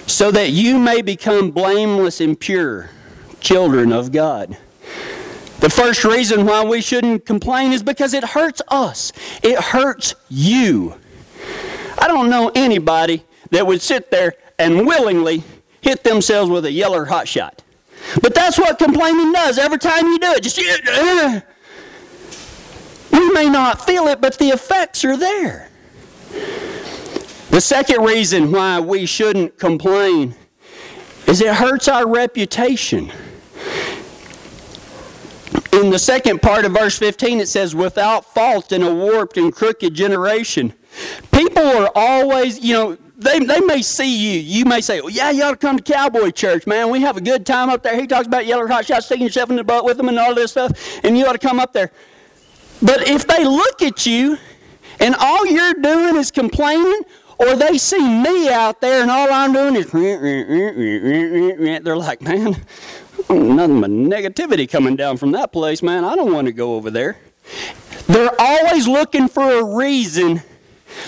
So 0.07 0.31
that 0.31 0.50
you 0.50 0.79
may 0.79 1.03
become 1.03 1.50
blameless 1.50 2.21
and 2.21 2.38
pure, 2.38 2.91
children 3.41 3.93
of 3.93 4.12
God. 4.12 4.57
The 5.61 5.69
first 5.69 6.05
reason 6.05 6.47
why 6.47 6.65
we 6.65 6.81
shouldn't 6.81 7.26
complain 7.26 7.73
is 7.73 7.83
because 7.83 8.15
it 8.15 8.23
hurts 8.23 8.62
us. 8.69 9.12
It 9.43 9.59
hurts 9.59 10.15
you. 10.29 10.95
I 11.99 12.09
don't 12.09 12.31
know 12.31 12.53
anybody 12.55 13.25
that 13.50 13.67
would 13.67 13.83
sit 13.83 14.11
there 14.11 14.35
and 14.59 14.87
willingly 14.87 15.43
hit 15.87 16.02
themselves 16.02 16.50
with 16.50 16.64
a 16.64 16.73
yeller 16.73 17.05
hot 17.05 17.28
shot. 17.28 17.62
But 18.21 18.35
that's 18.35 18.59
what 18.59 18.78
complaining 18.78 19.33
does. 19.33 19.57
Every 19.57 19.78
time 19.78 20.07
you 20.07 20.19
do 20.19 20.33
it, 20.33 20.43
just 20.43 20.59
uh, 20.93 21.40
we 23.12 23.33
may 23.33 23.49
not 23.49 23.87
feel 23.87 24.09
it, 24.09 24.21
but 24.21 24.37
the 24.38 24.49
effects 24.49 25.05
are 25.05 25.16
there. 25.16 25.71
The 27.50 27.61
second 27.61 28.05
reason 28.05 28.50
why 28.50 28.81
we 28.81 29.07
shouldn't 29.07 29.59
complain 29.59 30.35
is 31.26 31.40
it 31.40 31.55
hurts 31.55 31.88
our 31.88 32.07
reputation. 32.07 33.12
In 35.73 35.90
the 35.90 35.99
second 35.99 36.43
part 36.43 36.64
of 36.64 36.73
verse 36.73 36.99
15, 36.99 37.40
it 37.40 37.49
says, 37.49 37.75
without 37.75 38.35
fault 38.35 38.73
in 38.73 38.83
a 38.83 38.93
warped 38.93 39.37
and 39.37 39.55
crooked 39.55 39.95
generation. 39.95 40.73
People 41.33 41.62
are 41.62 41.90
always, 41.95 42.61
you 42.61 42.73
know, 42.73 42.99
they, 43.16 43.38
they 43.38 43.61
may 43.61 43.82
see 43.82 44.14
you. 44.35 44.40
You 44.40 44.64
may 44.64 44.80
say, 44.80 45.00
well, 45.00 45.11
yeah, 45.11 45.30
you 45.30 45.42
ought 45.42 45.52
to 45.52 45.56
come 45.56 45.78
to 45.78 45.82
Cowboy 45.82 46.30
Church, 46.30 46.66
man. 46.66 46.90
We 46.90 47.00
have 47.00 47.16
a 47.16 47.20
good 47.20 47.46
time 47.46 47.70
up 47.70 47.82
there. 47.82 47.99
He 47.99 48.06
talks 48.06 48.26
about 48.26 48.46
yellow 48.46 48.66
hot 48.66 48.87
shots, 48.87 49.06
sticking 49.06 49.25
yourself 49.26 49.50
in 49.50 49.56
the 49.56 49.64
butt 49.64 49.85
with 49.85 49.96
them 49.96 50.08
and 50.08 50.18
all 50.18 50.35
this 50.35 50.50
stuff, 50.50 50.73
and 51.02 51.16
you 51.16 51.26
ought 51.26 51.32
to 51.32 51.38
come 51.38 51.58
up 51.58 51.73
there. 51.73 51.90
But 52.82 53.08
if 53.08 53.26
they 53.26 53.44
look 53.44 53.80
at 53.82 54.04
you 54.04 54.37
and 55.00 55.14
all 55.18 55.46
you're 55.46 55.75
doing 55.75 56.16
is 56.16 56.30
complaining, 56.30 57.00
or 57.38 57.54
they 57.54 57.78
see 57.78 58.00
me 58.00 58.49
out 58.49 58.80
there 58.80 59.02
and 59.02 59.11
all 59.11 59.30
I'm 59.30 59.52
doing 59.52 59.76
is, 59.76 59.90
they're 61.82 61.96
like, 61.96 62.23
man, 62.23 62.56
nothing 63.28 63.80
but 63.80 63.90
negativity 63.90 64.70
coming 64.70 64.96
down 64.96 65.16
from 65.16 65.32
that 65.32 65.52
place, 65.52 65.82
man. 65.82 66.04
I 66.04 66.16
don't 66.16 66.32
want 66.32 66.46
to 66.46 66.52
go 66.52 66.76
over 66.76 66.90
there. 66.90 67.18
They're 68.06 68.35
always 68.38 68.87
looking 68.88 69.28
for 69.28 69.58
a 69.58 69.64
reason 69.76 70.42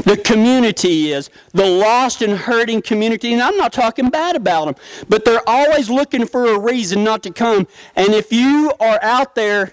the 0.04 0.16
community 0.16 1.12
is, 1.12 1.30
the 1.52 1.66
lost 1.66 2.22
and 2.22 2.36
hurting 2.36 2.82
community. 2.82 3.32
And 3.32 3.42
I'm 3.42 3.56
not 3.56 3.72
talking 3.72 4.10
bad 4.10 4.36
about 4.36 4.66
them, 4.66 4.74
but 5.08 5.24
they're 5.24 5.46
always 5.48 5.90
looking 5.90 6.26
for 6.26 6.54
a 6.54 6.58
reason 6.58 7.04
not 7.04 7.22
to 7.24 7.32
come. 7.32 7.66
And 7.96 8.14
if 8.14 8.32
you 8.32 8.72
are 8.80 8.98
out 9.02 9.34
there 9.34 9.72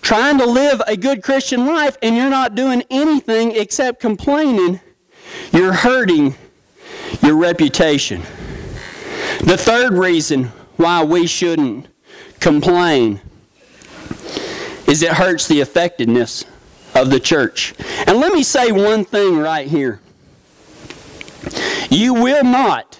trying 0.00 0.38
to 0.38 0.46
live 0.46 0.82
a 0.86 0.96
good 0.96 1.22
Christian 1.22 1.66
life 1.66 1.96
and 2.02 2.16
you're 2.16 2.30
not 2.30 2.54
doing 2.54 2.82
anything 2.90 3.52
except 3.52 4.00
complaining, 4.00 4.80
you're 5.52 5.72
hurting 5.72 6.34
your 7.22 7.36
reputation. 7.36 8.22
The 9.44 9.56
third 9.56 9.92
reason 9.92 10.44
why 10.76 11.04
we 11.04 11.26
shouldn't 11.26 11.86
complain 12.40 13.20
is 14.86 15.02
it 15.02 15.12
hurts 15.12 15.46
the 15.46 15.60
effectiveness 15.60 16.44
of 16.94 17.10
the 17.10 17.20
church. 17.20 17.74
And 18.06 18.18
let 18.18 18.32
me 18.32 18.42
say 18.42 18.72
one 18.72 19.04
thing 19.04 19.38
right 19.38 19.68
here. 19.68 20.00
You 21.90 22.14
will 22.14 22.44
not 22.44 22.98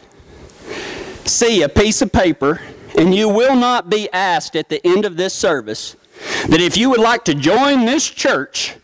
see 1.25 1.63
a 1.63 1.69
piece 1.69 2.03
of 2.03 2.13
paper, 2.13 2.61
and 2.97 3.15
you 3.15 3.29
will 3.29 3.57
not 3.57 3.89
be 3.89 4.11
asked 4.13 4.57
at 4.57 4.69
the 4.69 4.85
end 4.87 5.05
of 5.05 5.17
this 5.17 5.35
service 5.35 5.97
that 6.49 6.61
if 6.61 6.77
you 6.77 6.91
would 6.91 7.01
like 7.01 7.25
to 7.25 7.35
join 7.35 7.85
this 7.85 8.09
church, 8.09 8.75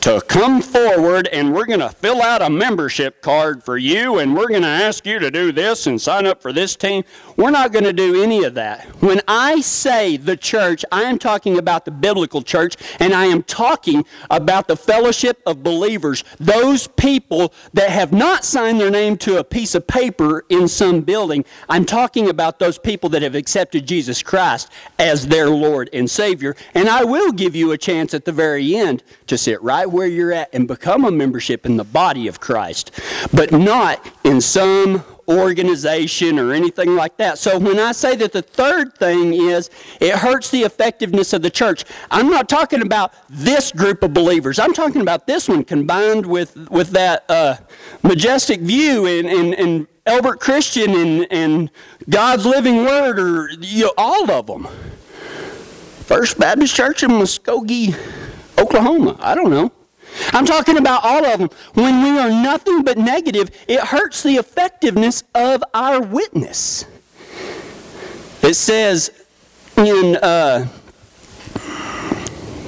to 0.00 0.20
come 0.28 0.60
forward 0.60 1.28
and 1.28 1.54
we're 1.54 1.66
going 1.66 1.80
to 1.80 1.88
fill 1.88 2.22
out 2.22 2.42
a 2.42 2.50
membership 2.50 3.22
card 3.22 3.62
for 3.62 3.76
you 3.76 4.18
and 4.18 4.36
we're 4.36 4.48
going 4.48 4.62
to 4.62 4.68
ask 4.68 5.06
you 5.06 5.18
to 5.18 5.30
do 5.30 5.52
this 5.52 5.86
and 5.86 6.00
sign 6.00 6.26
up 6.26 6.42
for 6.42 6.52
this 6.52 6.76
team. 6.76 7.04
We're 7.36 7.50
not 7.50 7.72
going 7.72 7.84
to 7.84 7.92
do 7.92 8.22
any 8.22 8.44
of 8.44 8.54
that. 8.54 8.86
When 9.02 9.20
I 9.26 9.60
say 9.60 10.16
the 10.16 10.36
church, 10.36 10.84
I 10.92 11.02
am 11.02 11.18
talking 11.18 11.58
about 11.58 11.84
the 11.84 11.90
biblical 11.90 12.42
church 12.42 12.76
and 13.00 13.12
I 13.12 13.26
am 13.26 13.42
talking 13.42 14.04
about 14.30 14.68
the 14.68 14.76
fellowship 14.76 15.42
of 15.46 15.62
believers, 15.62 16.24
those 16.38 16.86
people 16.86 17.52
that 17.72 17.90
have 17.90 18.12
not 18.12 18.44
signed 18.44 18.80
their 18.80 18.90
name 18.90 19.16
to 19.18 19.38
a 19.38 19.44
piece 19.44 19.74
of 19.74 19.86
paper 19.86 20.44
in 20.48 20.68
some 20.68 21.00
building. 21.00 21.44
I'm 21.68 21.84
talking 21.84 22.28
about 22.28 22.58
those 22.58 22.78
people 22.78 23.08
that 23.10 23.22
have 23.22 23.34
accepted 23.34 23.86
Jesus 23.86 24.22
Christ 24.22 24.70
as 24.98 25.26
their 25.26 25.50
Lord 25.50 25.90
and 25.92 26.10
Savior. 26.10 26.56
And 26.74 26.88
I 26.88 27.04
will 27.04 27.32
give 27.32 27.56
you 27.56 27.72
a 27.72 27.78
chance 27.78 28.14
at 28.14 28.24
the 28.24 28.32
very 28.32 28.76
end 28.76 29.02
to 29.26 29.38
sit 29.38 29.62
right 29.64 29.90
where 29.90 30.06
you're 30.06 30.32
at 30.32 30.54
and 30.54 30.68
become 30.68 31.04
a 31.04 31.10
membership 31.10 31.64
in 31.64 31.76
the 31.76 31.84
body 31.84 32.28
of 32.28 32.38
Christ, 32.38 32.90
but 33.32 33.50
not 33.50 34.06
in 34.22 34.40
some 34.40 35.02
organization 35.26 36.38
or 36.38 36.52
anything 36.52 36.94
like 36.94 37.16
that. 37.16 37.38
So 37.38 37.58
when 37.58 37.78
I 37.78 37.92
say 37.92 38.14
that 38.16 38.32
the 38.32 38.42
third 38.42 38.94
thing 38.98 39.32
is 39.32 39.70
it 40.00 40.16
hurts 40.16 40.50
the 40.50 40.62
effectiveness 40.62 41.32
of 41.32 41.42
the 41.42 41.50
church, 41.50 41.84
I'm 42.10 42.28
not 42.28 42.48
talking 42.48 42.82
about 42.82 43.14
this 43.30 43.72
group 43.72 44.02
of 44.02 44.12
believers. 44.12 44.58
I'm 44.58 44.74
talking 44.74 45.00
about 45.00 45.26
this 45.26 45.48
one 45.48 45.64
combined 45.64 46.26
with, 46.26 46.70
with 46.70 46.90
that 46.90 47.24
uh, 47.30 47.56
majestic 48.02 48.60
view 48.60 49.06
and, 49.06 49.26
and, 49.26 49.54
and 49.54 49.86
Elbert 50.06 50.40
Christian 50.40 50.90
and, 50.90 51.26
and 51.30 51.70
God's 52.10 52.44
Living 52.44 52.84
Word 52.84 53.18
or 53.18 53.48
you 53.60 53.84
know, 53.84 53.94
all 53.96 54.30
of 54.30 54.46
them. 54.46 54.68
First 56.04 56.38
Baptist 56.38 56.74
Church 56.74 57.02
in 57.02 57.08
Muskogee, 57.08 57.96
Oklahoma. 58.64 59.16
I 59.20 59.34
don't 59.34 59.50
know. 59.50 59.70
I'm 60.32 60.46
talking 60.46 60.78
about 60.78 61.04
all 61.04 61.24
of 61.24 61.38
them. 61.38 61.48
When 61.74 62.02
we 62.02 62.18
are 62.18 62.30
nothing 62.30 62.82
but 62.82 62.96
negative, 62.96 63.50
it 63.68 63.80
hurts 63.80 64.22
the 64.22 64.36
effectiveness 64.36 65.22
of 65.34 65.62
our 65.74 66.00
witness. 66.00 66.86
It 68.42 68.54
says 68.54 69.10
in 69.76 70.16
uh, 70.16 70.68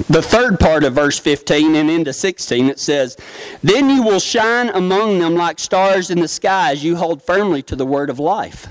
the 0.08 0.22
third 0.22 0.60
part 0.60 0.84
of 0.84 0.94
verse 0.94 1.18
15 1.18 1.76
and 1.76 1.90
into 1.90 2.12
16, 2.12 2.68
it 2.68 2.78
says, 2.78 3.16
Then 3.62 3.88
you 3.88 4.02
will 4.02 4.20
shine 4.20 4.68
among 4.68 5.18
them 5.18 5.34
like 5.34 5.58
stars 5.58 6.10
in 6.10 6.20
the 6.20 6.28
sky 6.28 6.72
as 6.72 6.84
you 6.84 6.96
hold 6.96 7.22
firmly 7.22 7.62
to 7.64 7.76
the 7.76 7.86
word 7.86 8.10
of 8.10 8.18
life. 8.18 8.66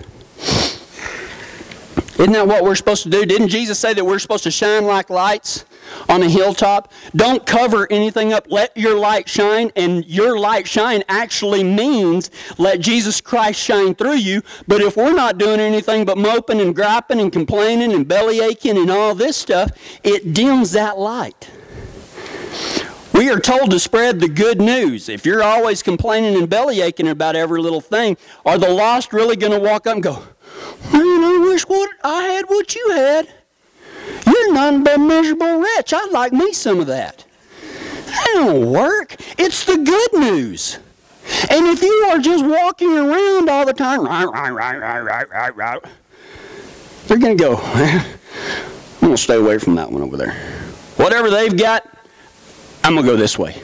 Isn't 2.20 2.34
that 2.34 2.48
what 2.48 2.64
we're 2.64 2.76
supposed 2.76 3.04
to 3.04 3.10
do? 3.10 3.26
Didn't 3.26 3.50
Jesus 3.50 3.80
say 3.80 3.94
that 3.94 4.06
we're 4.06 4.20
supposed 4.20 4.44
to 4.44 4.52
shine 4.52 4.86
like 4.86 5.10
lights 5.10 5.66
on 6.10 6.24
a 6.24 6.30
hilltop? 6.30 6.92
Don't 7.16 7.46
cover 7.46 7.88
anything 7.92 8.34
up. 8.34 8.48
Let 8.50 8.76
your 8.76 8.98
light 8.98 9.28
shine. 9.30 9.72
And 9.76 10.06
your 10.06 10.38
light 10.38 10.68
shine 10.68 11.04
actually 11.10 11.64
means 11.64 12.32
let 12.58 12.80
Jesus 12.80 13.22
Christ 13.22 13.60
shine 13.60 13.96
through 13.96 14.16
you. 14.16 14.42
But 14.68 14.82
if 14.82 14.98
we're 14.98 15.14
not 15.14 15.38
doing 15.38 15.60
anything 15.60 16.06
but 16.06 16.18
moping 16.18 16.62
and 16.62 16.76
griping 16.76 17.20
and 17.20 17.32
complaining 17.32 17.94
and 17.94 18.08
belly 18.08 18.40
aching 18.42 18.78
and 18.78 18.90
all 18.90 19.16
this 19.16 19.38
stuff, 19.38 19.72
it 20.04 20.34
dims 20.34 20.72
that 20.72 20.98
light. 20.98 21.50
We 23.14 23.30
are 23.30 23.40
told 23.40 23.72
to 23.72 23.80
spread 23.80 24.20
the 24.20 24.28
good 24.28 24.60
news. 24.60 25.08
If 25.08 25.26
you're 25.26 25.42
always 25.42 25.82
complaining 25.82 26.36
and 26.36 26.50
belly 26.50 26.82
aching 26.82 27.08
about 27.08 27.38
every 27.38 27.62
little 27.62 27.80
thing, 27.80 28.18
are 28.46 28.58
the 28.58 28.70
lost 28.70 29.14
really 29.14 29.38
going 29.38 29.54
to 29.54 29.60
walk 29.60 29.88
up 29.88 29.94
and 29.94 30.04
go, 30.04 30.22
Man, 30.92 31.24
I 31.24 31.40
wish 31.48 31.64
what 31.64 31.90
I 32.04 32.24
had 32.24 32.46
what 32.50 32.76
you 32.76 32.92
had. 32.92 33.30
You're 34.26 34.54
none 34.54 34.84
but 34.84 35.00
miserable 35.00 35.60
wretch. 35.60 35.94
I'd 35.94 36.12
like 36.12 36.34
me 36.34 36.54
some 36.54 36.80
of 36.80 36.88
that. 36.88 37.26
That 38.06 38.28
don't 38.36 38.72
work. 38.72 39.16
It's 39.38 39.66
the 39.66 39.78
good 39.78 40.14
news. 40.14 40.80
And 41.50 41.66
if 41.68 41.82
you 41.82 42.08
are 42.10 42.20
just 42.20 42.46
walking 42.46 42.98
around 42.98 43.50
all 43.50 43.66
the 43.66 43.74
time, 43.74 44.06
right, 44.06 44.26
right, 44.26 44.52
right, 44.52 44.78
right, 44.78 45.02
right, 45.02 45.30
right, 45.30 45.56
right, 45.56 45.84
they're 47.08 47.18
going 47.18 47.38
to 47.38 47.44
go, 47.44 47.58
I'm 47.58 48.06
going 49.02 49.14
to 49.14 49.18
stay 49.18 49.36
away 49.36 49.58
from 49.58 49.76
that 49.76 49.92
one 49.92 50.02
over 50.02 50.18
there. 50.18 50.34
Whatever 50.98 51.30
they've 51.30 51.56
got, 51.56 51.88
I'm 52.84 52.94
going 52.94 53.06
to 53.06 53.12
go 53.12 53.18
this 53.18 53.40
way. 53.40 53.60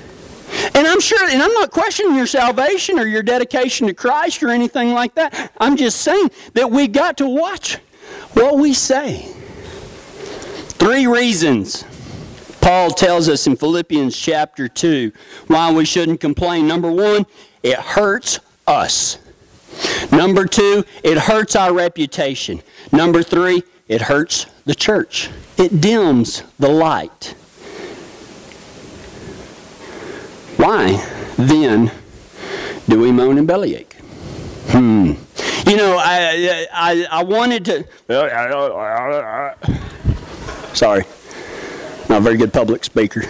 And 0.76 0.88
I'm 0.88 1.00
sure, 1.00 1.24
and 1.30 1.42
I'm 1.42 1.54
not 1.54 1.72
questioning 1.72 2.16
your 2.16 2.28
salvation 2.28 3.00
or 3.00 3.06
your 3.06 3.24
dedication 3.24 3.88
to 3.88 3.94
Christ 3.94 4.44
or 4.44 4.50
anything 4.50 4.94
like 4.94 5.16
that. 5.16 5.52
I'm 5.60 5.78
just 5.78 6.02
saying 6.02 6.30
that 6.54 6.70
we 6.70 6.88
got 6.88 7.18
to 7.18 7.28
watch 7.28 7.78
what 8.34 8.58
we 8.58 8.74
say. 8.74 9.34
Three 10.82 11.06
reasons 11.06 11.86
Paul 12.60 12.90
tells 12.90 13.30
us 13.30 13.46
in 13.46 13.56
Philippians 13.56 14.18
chapter 14.18 14.68
2 14.68 15.12
why 15.46 15.72
we 15.72 15.86
shouldn't 15.86 16.20
complain. 16.20 16.68
Number 16.68 16.92
one, 16.92 17.28
it 17.62 17.78
hurts 17.78 18.40
us. 18.66 19.20
Number 20.12 20.48
two, 20.48 20.84
it 21.04 21.20
hurts 21.20 21.56
our 21.56 21.72
reputation. 21.72 22.64
Number 22.92 23.22
three, 23.22 23.62
it 23.88 24.02
hurts 24.02 24.48
the 24.66 24.74
church. 24.74 25.30
It 25.56 25.82
dims 25.82 26.42
the 26.58 26.70
light. 26.70 27.36
Why 30.58 31.06
then 31.38 31.92
do 32.90 33.00
we 33.00 33.12
moan 33.12 33.38
and 33.38 33.48
bellyache? 33.48 33.98
Hmm. 34.70 35.14
You 35.70 35.78
know, 35.78 35.98
I, 36.00 36.66
I, 36.74 37.08
I 37.12 37.24
wanted 37.24 37.66
to. 37.66 37.86
Sorry, 40.74 41.04
not 42.10 42.20
a 42.20 42.22
very 42.22 42.38
good 42.38 42.54
public 42.54 42.84
speaker. 42.84 43.22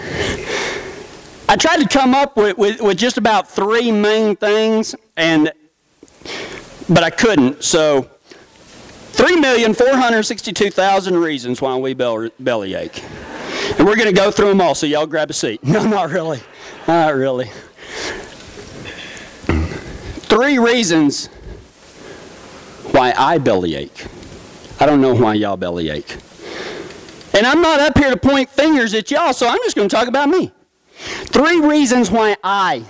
I 1.49 1.57
tried 1.57 1.81
to 1.81 1.87
come 1.87 2.15
up 2.15 2.37
with, 2.37 2.57
with, 2.57 2.81
with 2.81 2.97
just 2.97 3.17
about 3.17 3.49
three 3.49 3.91
main 3.91 4.37
things, 4.37 4.95
and 5.17 5.51
but 6.87 7.03
I 7.03 7.09
couldn't. 7.09 7.63
So, 7.63 8.09
3,462,000 9.13 11.21
reasons 11.21 11.61
why 11.61 11.75
we 11.75 11.93
bellyache. 11.93 13.03
And 13.77 13.85
we're 13.85 13.95
going 13.95 14.07
to 14.07 14.13
go 14.13 14.31
through 14.31 14.49
them 14.49 14.61
all, 14.61 14.75
so 14.75 14.87
y'all 14.87 15.05
grab 15.05 15.29
a 15.29 15.33
seat. 15.33 15.61
No, 15.67 15.83
not 15.83 16.09
really. 16.09 16.39
Not 16.87 17.15
really. 17.15 17.51
Three 20.27 20.57
reasons 20.57 21.27
why 22.91 23.13
I 23.17 23.37
bellyache. 23.37 24.05
I 24.79 24.85
don't 24.85 25.01
know 25.01 25.13
why 25.13 25.33
y'all 25.35 25.57
bellyache. 25.57 26.17
And 27.33 27.45
I'm 27.47 27.61
not 27.61 27.79
up 27.79 27.97
here 27.97 28.09
to 28.09 28.17
point 28.17 28.49
fingers 28.49 28.93
at 28.93 29.09
y'all, 29.09 29.33
so 29.33 29.47
I'm 29.47 29.57
just 29.59 29.75
going 29.75 29.87
to 29.87 29.95
talk 29.95 30.07
about 30.07 30.29
me. 30.29 30.51
Three 30.93 31.59
reasons 31.61 32.11
why 32.11 32.35
I 32.43 32.83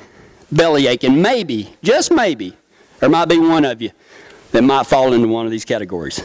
bellyache, 0.52 1.04
and 1.04 1.22
maybe, 1.22 1.76
just 1.84 2.12
maybe, 2.12 2.58
there 3.00 3.10
might 3.10 3.30
be 3.30 3.40
one 3.40 3.66
of 3.66 3.82
you 3.82 3.92
that 4.52 4.64
might 4.64 4.86
fall 4.86 5.14
into 5.14 5.28
one 5.28 5.46
of 5.46 5.52
these 5.52 5.64
categories. 5.64 6.20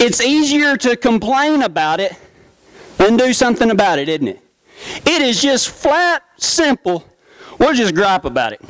It's 0.00 0.20
easier 0.20 0.76
to 0.76 0.96
complain 0.96 1.62
about 1.62 2.00
it 2.00 2.12
than 2.98 3.16
do 3.16 3.32
something 3.32 3.70
about 3.70 3.98
it, 3.98 4.08
isn't 4.08 4.28
it? 4.28 4.40
It 5.06 5.22
is 5.22 5.40
just 5.40 5.70
flat 5.70 6.22
simple. 6.36 7.04
We'll 7.58 7.74
just 7.74 7.94
gripe 7.94 8.24
about 8.24 8.52
it. 8.52 8.60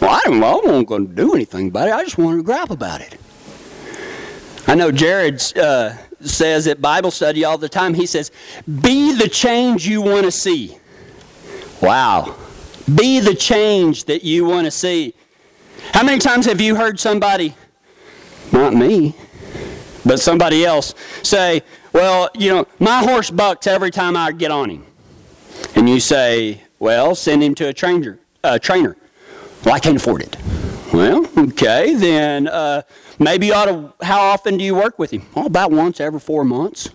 Well, 0.00 0.10
I 0.10 0.20
don't 0.24 0.40
know. 0.40 0.46
I 0.46 0.66
wasn't 0.66 0.88
going 0.88 1.08
to 1.08 1.14
do 1.14 1.34
anything 1.34 1.68
about 1.68 1.88
it. 1.88 1.94
I 1.94 2.04
just 2.04 2.18
want 2.18 2.38
to 2.38 2.42
gripe 2.42 2.70
about 2.70 3.00
it. 3.00 3.18
I 4.66 4.74
know 4.74 4.92
Jared's. 4.92 5.54
uh, 5.54 5.96
says 6.20 6.66
at 6.66 6.80
Bible 6.80 7.10
study 7.10 7.44
all 7.44 7.58
the 7.58 7.68
time, 7.68 7.94
he 7.94 8.06
says, 8.06 8.30
be 8.82 9.12
the 9.12 9.28
change 9.28 9.86
you 9.86 10.02
want 10.02 10.24
to 10.24 10.30
see. 10.30 10.78
Wow. 11.80 12.36
Be 12.94 13.20
the 13.20 13.34
change 13.34 14.04
that 14.04 14.24
you 14.24 14.44
want 14.44 14.66
to 14.66 14.70
see. 14.70 15.14
How 15.92 16.02
many 16.02 16.18
times 16.18 16.46
have 16.46 16.60
you 16.60 16.76
heard 16.76 16.98
somebody, 16.98 17.54
not 18.52 18.74
me, 18.74 19.14
but 20.04 20.20
somebody 20.20 20.64
else, 20.64 20.94
say, 21.22 21.62
Well, 21.92 22.30
you 22.34 22.50
know, 22.50 22.66
my 22.78 23.00
horse 23.00 23.30
bucks 23.30 23.66
every 23.66 23.90
time 23.90 24.16
I 24.16 24.32
get 24.32 24.50
on 24.50 24.70
him? 24.70 24.86
And 25.74 25.88
you 25.88 26.00
say, 26.00 26.62
Well, 26.78 27.14
send 27.14 27.42
him 27.42 27.54
to 27.56 27.68
a 27.68 27.72
trainer. 27.72 28.18
Uh, 28.42 28.58
trainer. 28.58 28.96
Well, 29.64 29.74
I 29.74 29.80
can't 29.80 29.96
afford 29.96 30.22
it. 30.22 30.36
Well, 30.92 31.26
okay, 31.36 31.94
then 31.94 32.46
uh, 32.46 32.82
maybe 33.18 33.46
you 33.46 33.54
ought 33.54 33.66
to. 33.66 33.92
How 34.04 34.20
often 34.20 34.58
do 34.58 34.64
you 34.64 34.74
work 34.74 34.98
with 34.98 35.10
him? 35.10 35.22
Well, 35.34 35.46
about 35.46 35.70
once 35.70 36.00
every 36.00 36.20
four 36.20 36.44
months. 36.44 36.90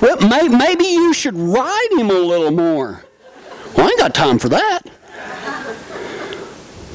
Well, 0.00 0.16
may, 0.28 0.48
maybe 0.48 0.84
you 0.84 1.14
should 1.14 1.34
ride 1.34 1.88
him 1.92 2.10
a 2.10 2.14
little 2.14 2.50
more. 2.50 3.04
Well, 3.76 3.86
I 3.86 3.90
ain't 3.90 3.98
got 3.98 4.14
time 4.14 4.38
for 4.38 4.50
that. 4.50 4.82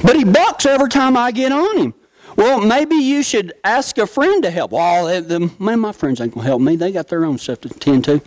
But 0.02 0.16
he 0.16 0.24
bucks 0.24 0.66
every 0.66 0.88
time 0.88 1.16
I 1.16 1.30
get 1.32 1.52
on 1.52 1.78
him. 1.78 1.94
Well, 2.36 2.60
maybe 2.60 2.94
you 2.94 3.22
should 3.22 3.52
ask 3.62 3.98
a 3.98 4.06
friend 4.06 4.42
to 4.42 4.50
help. 4.50 4.70
Well, 4.70 5.20
the, 5.20 5.52
man, 5.58 5.80
my 5.80 5.92
friends 5.92 6.20
ain't 6.20 6.34
going 6.34 6.44
to 6.44 6.48
help 6.48 6.62
me. 6.62 6.76
They 6.76 6.90
got 6.92 7.08
their 7.08 7.24
own 7.24 7.38
stuff 7.38 7.60
to 7.62 7.68
tend 7.68 8.04
to. 8.06 8.20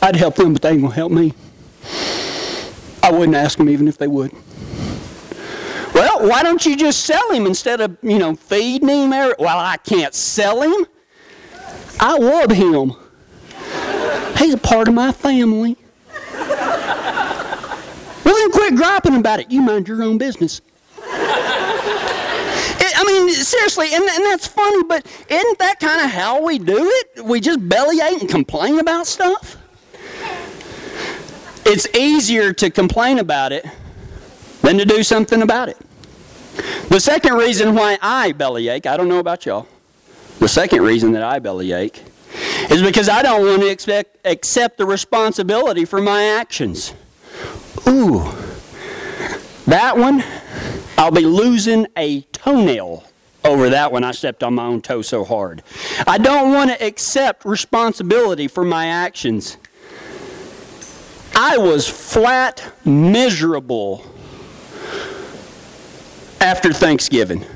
I'd 0.00 0.16
help 0.16 0.36
them, 0.36 0.54
but 0.54 0.62
they 0.62 0.70
ain't 0.70 0.80
going 0.80 0.92
to 0.92 0.96
help 0.96 1.12
me. 1.12 1.34
I 3.02 3.10
wouldn't 3.12 3.36
ask 3.36 3.58
them 3.58 3.68
even 3.68 3.86
if 3.86 3.98
they 3.98 4.08
would. 4.08 4.32
Well, 5.94 6.26
why 6.28 6.42
don't 6.42 6.64
you 6.64 6.76
just 6.76 7.04
sell 7.04 7.30
him 7.30 7.46
instead 7.46 7.80
of, 7.80 7.96
you 8.02 8.18
know, 8.18 8.34
feeding 8.34 8.88
him? 8.88 9.10
Well, 9.10 9.58
I 9.58 9.76
can't 9.76 10.14
sell 10.14 10.62
him. 10.62 10.86
I 12.00 12.16
love 12.16 12.50
him. 12.50 12.94
He's 14.38 14.54
a 14.54 14.58
part 14.58 14.88
of 14.88 14.94
my 14.94 15.12
family. 15.12 15.76
Well, 18.24 18.34
then 18.34 18.50
quit 18.52 18.76
griping 18.76 19.16
about 19.16 19.40
it. 19.40 19.50
You 19.50 19.60
mind 19.60 19.88
your 19.88 20.02
own 20.02 20.16
business. 20.16 20.62
It, 22.84 22.92
I 22.98 23.04
mean, 23.06 23.28
seriously, 23.30 23.88
and, 23.92 24.02
and 24.02 24.24
that's 24.24 24.46
funny, 24.46 24.82
but 24.84 25.06
isn't 25.28 25.58
that 25.58 25.78
kind 25.78 26.00
of 26.04 26.10
how 26.10 26.42
we 26.42 26.58
do 26.58 26.78
it? 26.78 27.24
We 27.24 27.40
just 27.40 27.68
bellyache 27.68 28.20
and 28.20 28.28
complain 28.28 28.80
about 28.80 29.06
stuff? 29.06 29.56
It's 31.64 31.86
easier 31.94 32.52
to 32.54 32.70
complain 32.70 33.18
about 33.18 33.52
it 33.52 33.66
than 34.62 34.78
to 34.78 34.84
do 34.84 35.02
something 35.02 35.42
about 35.42 35.68
it. 35.68 35.76
The 36.88 37.00
second 37.00 37.34
reason 37.34 37.74
why 37.74 37.98
I 38.00 38.32
bellyache, 38.32 38.86
I 38.86 38.96
don't 38.96 39.08
know 39.08 39.18
about 39.18 39.46
y'all, 39.46 39.66
the 40.38 40.48
second 40.48 40.82
reason 40.82 41.12
that 41.12 41.22
I 41.22 41.38
bellyache 41.38 42.02
is 42.70 42.82
because 42.82 43.08
I 43.08 43.22
don't 43.22 43.44
want 43.46 43.62
to 43.62 43.70
expect, 43.70 44.18
accept 44.24 44.78
the 44.78 44.86
responsibility 44.86 45.84
for 45.84 46.00
my 46.00 46.24
actions. 46.24 46.94
Ooh, 47.86 48.30
that 49.66 49.96
one, 49.96 50.24
I'll 50.98 51.10
be 51.10 51.24
losing 51.24 51.86
a 51.96 52.22
toenail 52.32 53.04
over 53.44 53.70
that 53.70 53.92
one. 53.92 54.04
I 54.04 54.12
stepped 54.12 54.42
on 54.42 54.54
my 54.54 54.64
own 54.64 54.80
toe 54.82 55.02
so 55.02 55.24
hard. 55.24 55.62
I 56.06 56.18
don't 56.18 56.52
want 56.52 56.70
to 56.70 56.84
accept 56.84 57.44
responsibility 57.44 58.48
for 58.48 58.64
my 58.64 58.86
actions. 58.86 59.56
I 61.34 61.58
was 61.58 61.88
flat 61.88 62.72
miserable 62.84 64.04
after 66.42 66.72
Thanksgiving. 66.72 67.46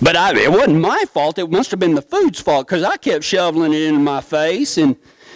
But 0.00 0.14
I, 0.14 0.38
it 0.38 0.52
wasn't 0.52 0.80
my 0.80 1.04
fault. 1.12 1.38
It 1.38 1.50
must 1.50 1.70
have 1.70 1.80
been 1.80 1.94
the 1.94 2.02
food's 2.02 2.40
fault 2.40 2.68
because 2.68 2.84
I 2.84 2.98
kept 2.98 3.24
shoveling 3.24 3.72
it 3.72 3.82
into 3.82 4.00
my 4.00 4.20
face, 4.20 4.78
and 4.78 4.94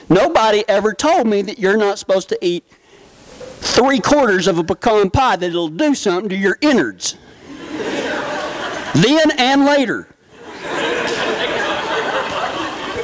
nobody 0.08 0.62
ever 0.68 0.92
told 0.92 1.26
me 1.26 1.42
that 1.42 1.58
you're 1.58 1.78
not 1.78 1.98
supposed 1.98 2.28
to 2.28 2.38
eat 2.40 2.64
three 3.62 3.98
quarters 4.00 4.46
of 4.46 4.58
a 4.58 4.64
pecan 4.64 5.10
pie, 5.10 5.36
that 5.36 5.46
it'll 5.46 5.68
do 5.68 5.94
something 5.94 6.28
to 6.28 6.36
your 6.36 6.58
innards. 6.60 7.16
then 8.94 9.30
and 9.38 9.64
later. 9.64 10.08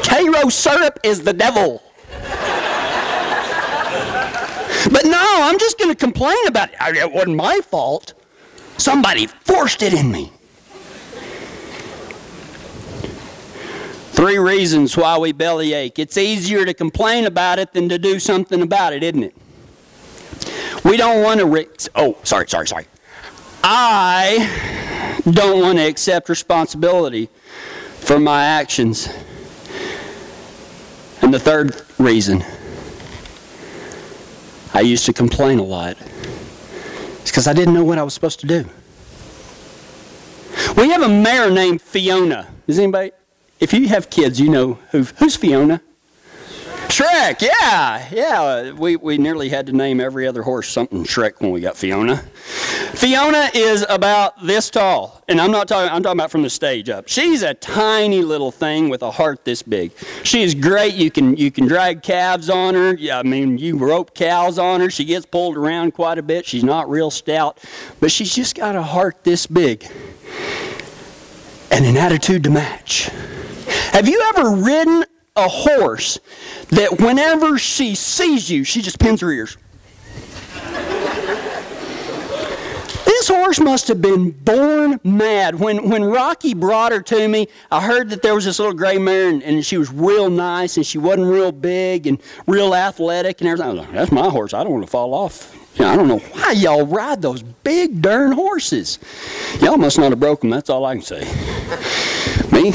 Karo 0.05 0.49
syrup 0.51 1.01
is 1.03 1.23
the 1.23 1.33
devil. 1.33 1.83
But 4.91 5.05
no, 5.07 5.39
I'm 5.43 5.59
just 5.59 5.79
going 5.79 5.91
to 5.91 5.97
complain 5.97 6.47
about 6.47 6.71
it. 6.71 6.97
It 6.97 7.13
wasn't 7.13 7.37
my 7.37 7.61
fault. 7.63 8.15
Somebody 8.79 9.27
forced 9.27 9.83
it 9.83 9.93
in 9.93 10.11
me. 10.11 10.33
Three 14.12 14.38
reasons 14.38 14.97
why 14.97 15.19
we 15.19 15.33
bellyache. 15.33 15.99
It's 15.99 16.17
easier 16.17 16.64
to 16.64 16.75
complain 16.75 17.27
about 17.27 17.59
it 17.59 17.73
than 17.73 17.88
to 17.88 17.99
do 17.99 18.19
something 18.19 18.62
about 18.62 18.93
it, 18.93 19.03
isn't 19.03 19.23
it? 19.23 19.35
We 20.85 20.97
don't 20.97 21.23
want 21.23 21.41
to. 21.41 21.47
Re- 21.47 21.69
oh, 21.95 22.17
sorry, 22.23 22.49
sorry, 22.49 22.67
sorry. 22.67 22.87
I 23.62 25.23
don't 25.31 25.61
want 25.61 25.79
to 25.79 25.87
accept 25.87 26.29
responsibility 26.29 27.29
for 28.01 28.19
my 28.19 28.45
actions. 28.45 29.09
And 31.21 31.35
the 31.35 31.38
third 31.38 31.83
reason 31.99 32.45
I 34.73 34.81
used 34.81 35.05
to 35.07 35.12
complain 35.12 35.59
a 35.59 35.64
lot 35.64 35.97
is 37.29 37.33
because 37.33 37.47
I 37.47 37.53
didn't 37.53 37.75
know 37.75 37.85
what 37.85 37.99
I 37.99 38.03
was 38.03 38.14
supposed 38.14 38.41
to 38.41 38.47
do. 38.47 38.64
We 40.77 40.91
have 40.91 41.03
a 41.03 41.09
mare 41.09 41.51
named 41.51 41.83
Fiona. 41.83 42.49
Does 42.67 42.79
anybody? 42.79 43.12
If 43.61 43.73
you 43.73 43.88
have 43.88 44.11
kids, 44.11 44.41
you 44.41 44.49
know 44.49 44.79
who, 44.91 45.03
who's 45.03 45.37
Fiona. 45.37 45.83
Shrek, 46.99 47.43
yeah, 47.43 48.09
yeah. 48.11 48.73
We, 48.73 48.97
we 48.97 49.19
nearly 49.19 49.49
had 49.51 49.67
to 49.67 49.73
name 49.73 50.01
every 50.01 50.27
other 50.27 50.43
horse 50.43 50.69
something 50.69 51.05
Shrek 51.05 51.41
when 51.41 51.53
we 51.53 51.61
got 51.61 51.77
Fiona. 51.77 52.17
Fiona 52.17 53.53
is 53.55 53.87
about 53.89 54.45
this 54.45 54.69
tall, 54.69 55.23
and 55.29 55.41
I'm 55.41 55.53
not 55.53 55.69
talking. 55.69 55.95
I'm 55.95 56.03
talking 56.03 56.19
about 56.19 56.33
from 56.33 56.43
the 56.43 56.51
stage 56.51 56.91
up. 56.91 57.07
She's 57.07 57.43
a 57.43 57.55
tiny 57.55 58.23
little 58.23 58.51
thing 58.51 58.89
with 58.89 59.03
a 59.03 59.13
heart 59.13 59.45
this 59.45 59.63
big. 59.63 59.93
She 60.25 60.43
is 60.43 60.57
great. 60.57 60.95
You 60.95 61.09
can 61.09 61.37
you 61.37 61.53
can 61.53 61.69
drag 61.69 62.03
calves 62.03 62.51
on 62.51 62.75
her. 62.75 62.97
Yeah, 62.97 63.21
I 63.21 63.23
mean 63.23 63.59
you 63.59 63.77
rope 63.77 64.13
cows 64.17 64.59
on 64.59 64.81
her. 64.81 64.91
She 64.91 65.05
gets 65.05 65.25
pulled 65.25 65.57
around 65.57 65.95
quite 65.95 66.19
a 66.19 66.23
bit. 66.25 66.47
She's 66.47 66.65
not 66.65 66.91
real 66.91 67.13
stout, 67.13 67.63
but 68.01 68.11
she's 68.11 68.35
just 68.35 68.57
got 68.57 68.75
a 68.75 68.83
heart 68.83 69.23
this 69.23 69.47
big 69.47 69.87
and 71.71 71.87
an 71.87 71.97
attitude 71.97 72.43
to 72.43 72.51
match. 72.51 73.05
Have 73.93 74.09
you 74.09 74.21
ever 74.35 74.51
ridden 74.51 75.05
a 75.38 75.48
horse 75.48 76.18
that 76.70 77.01
whenever 77.01 77.59
she 77.59 77.94
sees 77.94 78.51
you, 78.51 78.64
she 78.64 78.83
just 78.83 78.98
pins 78.98 79.20
her 79.20 79.31
ears. 79.31 79.57
this 83.29 83.29
horse 83.29 83.61
must 83.61 83.88
have 83.88 84.01
been 84.03 84.31
born 84.31 85.01
mad. 85.05 85.55
When, 85.55 85.88
when 85.88 86.05
Rocky 86.05 86.55
brought 86.55 86.92
her 86.92 87.01
to 87.03 87.29
me, 87.29 87.48
I 87.70 87.81
heard 87.81 88.11
that 88.11 88.22
there 88.22 88.35
was 88.35 88.44
this 88.44 88.59
little 88.59 88.74
gray 88.74 88.98
mare 88.98 89.29
and, 89.29 89.42
and 89.42 89.64
she 89.64 89.77
was 89.79 89.92
real 89.92 90.31
nice 90.31 90.77
and 90.77 90.85
she 90.85 90.98
wasn't 90.98 91.27
real 91.29 91.53
big 91.53 92.07
and 92.07 92.20
real 92.46 92.74
athletic 92.74 93.40
and 93.40 93.48
everything. 93.48 93.77
Like, 93.77 93.92
that's 93.92 94.12
my 94.12 94.29
horse. 94.29 94.55
I 94.55 94.62
don't 94.62 94.72
want 94.72 94.85
to 94.85 94.90
fall 94.90 95.14
off. 95.14 95.55
You 95.77 95.85
know, 95.85 95.90
I 95.90 95.96
don't 95.96 96.09
know 96.09 96.18
why 96.18 96.53
y'all 96.53 96.87
ride 96.87 97.22
those 97.22 97.42
big 97.42 98.03
darn 98.03 98.33
horses. 98.33 98.98
Y'all 99.61 99.77
must 99.77 99.98
not 99.98 100.11
have 100.11 100.18
broke 100.18 100.40
them. 100.40 100.51
That's 100.51 100.70
all 100.70 100.85
I 100.85 100.94
can 100.94 101.03
say. 101.03 101.20
Me? 102.62 102.71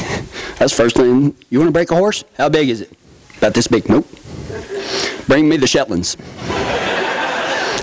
That's 0.56 0.74
the 0.74 0.82
first 0.82 0.96
thing. 0.96 1.36
You 1.50 1.58
want 1.58 1.68
to 1.68 1.72
break 1.72 1.90
a 1.90 1.94
horse? 1.94 2.24
How 2.38 2.48
big 2.48 2.70
is 2.70 2.80
it? 2.80 2.90
About 3.36 3.52
this 3.52 3.66
big. 3.66 3.86
Nope. 3.86 4.06
Bring 5.26 5.46
me 5.46 5.58
the 5.58 5.66
Shetlands. 5.66 6.16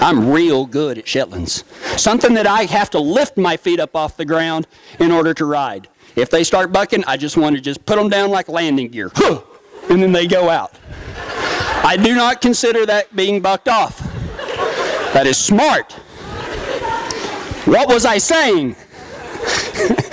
I'm 0.02 0.32
real 0.32 0.66
good 0.66 0.98
at 0.98 1.06
Shetlands. 1.06 1.64
Something 2.00 2.34
that 2.34 2.48
I 2.48 2.64
have 2.64 2.90
to 2.92 3.00
lift 3.00 3.38
my 3.38 3.56
feet 3.56 3.80
up 3.80 3.96
off 3.96 4.18
the 4.18 4.26
ground 4.26 4.66
in 5.00 5.12
order 5.12 5.36
to 5.36 5.46
ride. 5.46 5.90
If 6.16 6.32
they 6.32 6.44
start 6.44 6.72
bucking, 6.72 7.04
I 7.06 7.18
just 7.18 7.38
want 7.38 7.56
to 7.56 7.62
just 7.62 7.86
put 7.86 7.98
them 7.98 8.10
down 8.10 8.32
like 8.32 8.50
landing 8.50 8.88
gear. 8.90 9.12
And 9.90 10.02
then 10.02 10.14
they 10.14 10.28
go 10.28 10.48
out. 10.48 10.80
I 11.84 11.98
do 12.02 12.16
not 12.16 12.40
consider 12.40 12.86
that 12.86 13.14
being 13.14 13.42
bucked 13.42 13.68
off. 13.68 14.00
That 15.12 15.26
is 15.26 15.38
smart. 15.38 15.92
What 17.66 17.90
was 17.90 18.06
I 18.06 18.20
saying? 18.20 18.76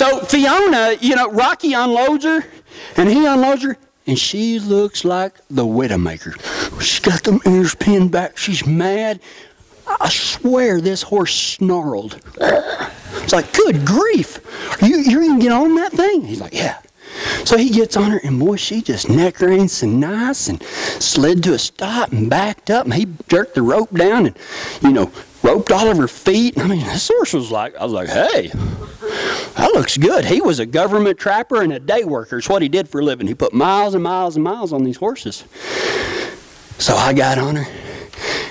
So 0.00 0.20
Fiona, 0.20 0.96
you 0.98 1.14
know, 1.14 1.30
Rocky 1.30 1.74
unloads 1.74 2.24
her, 2.24 2.42
and 2.96 3.06
he 3.06 3.26
unloads 3.26 3.64
her, 3.64 3.76
and 4.06 4.18
she 4.18 4.58
looks 4.58 5.04
like 5.04 5.34
the 5.50 5.66
Widowmaker. 5.66 6.40
She's 6.80 7.00
got 7.00 7.22
them 7.22 7.38
ears 7.46 7.74
pinned 7.74 8.10
back. 8.10 8.38
She's 8.38 8.64
mad. 8.64 9.20
I 9.86 10.08
swear 10.08 10.80
this 10.80 11.02
horse 11.02 11.34
snarled. 11.34 12.18
It's 12.38 13.34
like, 13.34 13.52
good 13.52 13.84
grief. 13.84 14.40
You, 14.80 15.00
you're 15.00 15.20
going 15.20 15.38
to 15.38 15.42
get 15.42 15.52
on 15.52 15.74
that 15.74 15.92
thing? 15.92 16.24
He's 16.24 16.40
like, 16.40 16.54
yeah. 16.54 16.80
So 17.44 17.58
he 17.58 17.68
gets 17.68 17.94
on 17.94 18.10
her, 18.12 18.20
and 18.24 18.40
boy, 18.40 18.56
she 18.56 18.80
just 18.80 19.10
neck 19.10 19.38
reins 19.40 19.74
so 19.74 19.86
nice 19.86 20.48
and 20.48 20.62
slid 20.62 21.42
to 21.42 21.52
a 21.52 21.58
stop 21.58 22.10
and 22.10 22.30
backed 22.30 22.70
up, 22.70 22.86
and 22.86 22.94
he 22.94 23.06
jerked 23.28 23.54
the 23.54 23.60
rope 23.60 23.90
down 23.94 24.24
and, 24.24 24.38
you 24.80 24.92
know, 24.92 25.12
roped 25.42 25.70
all 25.70 25.88
of 25.88 25.98
her 25.98 26.08
feet. 26.08 26.58
I 26.58 26.66
mean, 26.66 26.86
this 26.86 27.08
horse 27.08 27.34
was 27.34 27.50
like, 27.50 27.76
I 27.76 27.84
was 27.84 27.92
like, 27.92 28.08
hey, 28.08 28.50
that 29.56 29.72
looks 29.74 29.96
good. 29.96 30.24
He 30.24 30.40
was 30.40 30.58
a 30.58 30.66
government 30.66 31.18
trapper 31.18 31.62
and 31.62 31.72
a 31.72 31.80
day 31.80 32.04
worker. 32.04 32.38
It's 32.38 32.48
what 32.48 32.62
he 32.62 32.68
did 32.68 32.88
for 32.88 33.00
a 33.00 33.04
living. 33.04 33.26
He 33.26 33.34
put 33.34 33.52
miles 33.52 33.94
and 33.94 34.02
miles 34.02 34.36
and 34.36 34.44
miles 34.44 34.72
on 34.72 34.84
these 34.84 34.96
horses. 34.96 35.44
So 36.78 36.94
I 36.94 37.12
got 37.12 37.38
on 37.38 37.56
her 37.56 37.66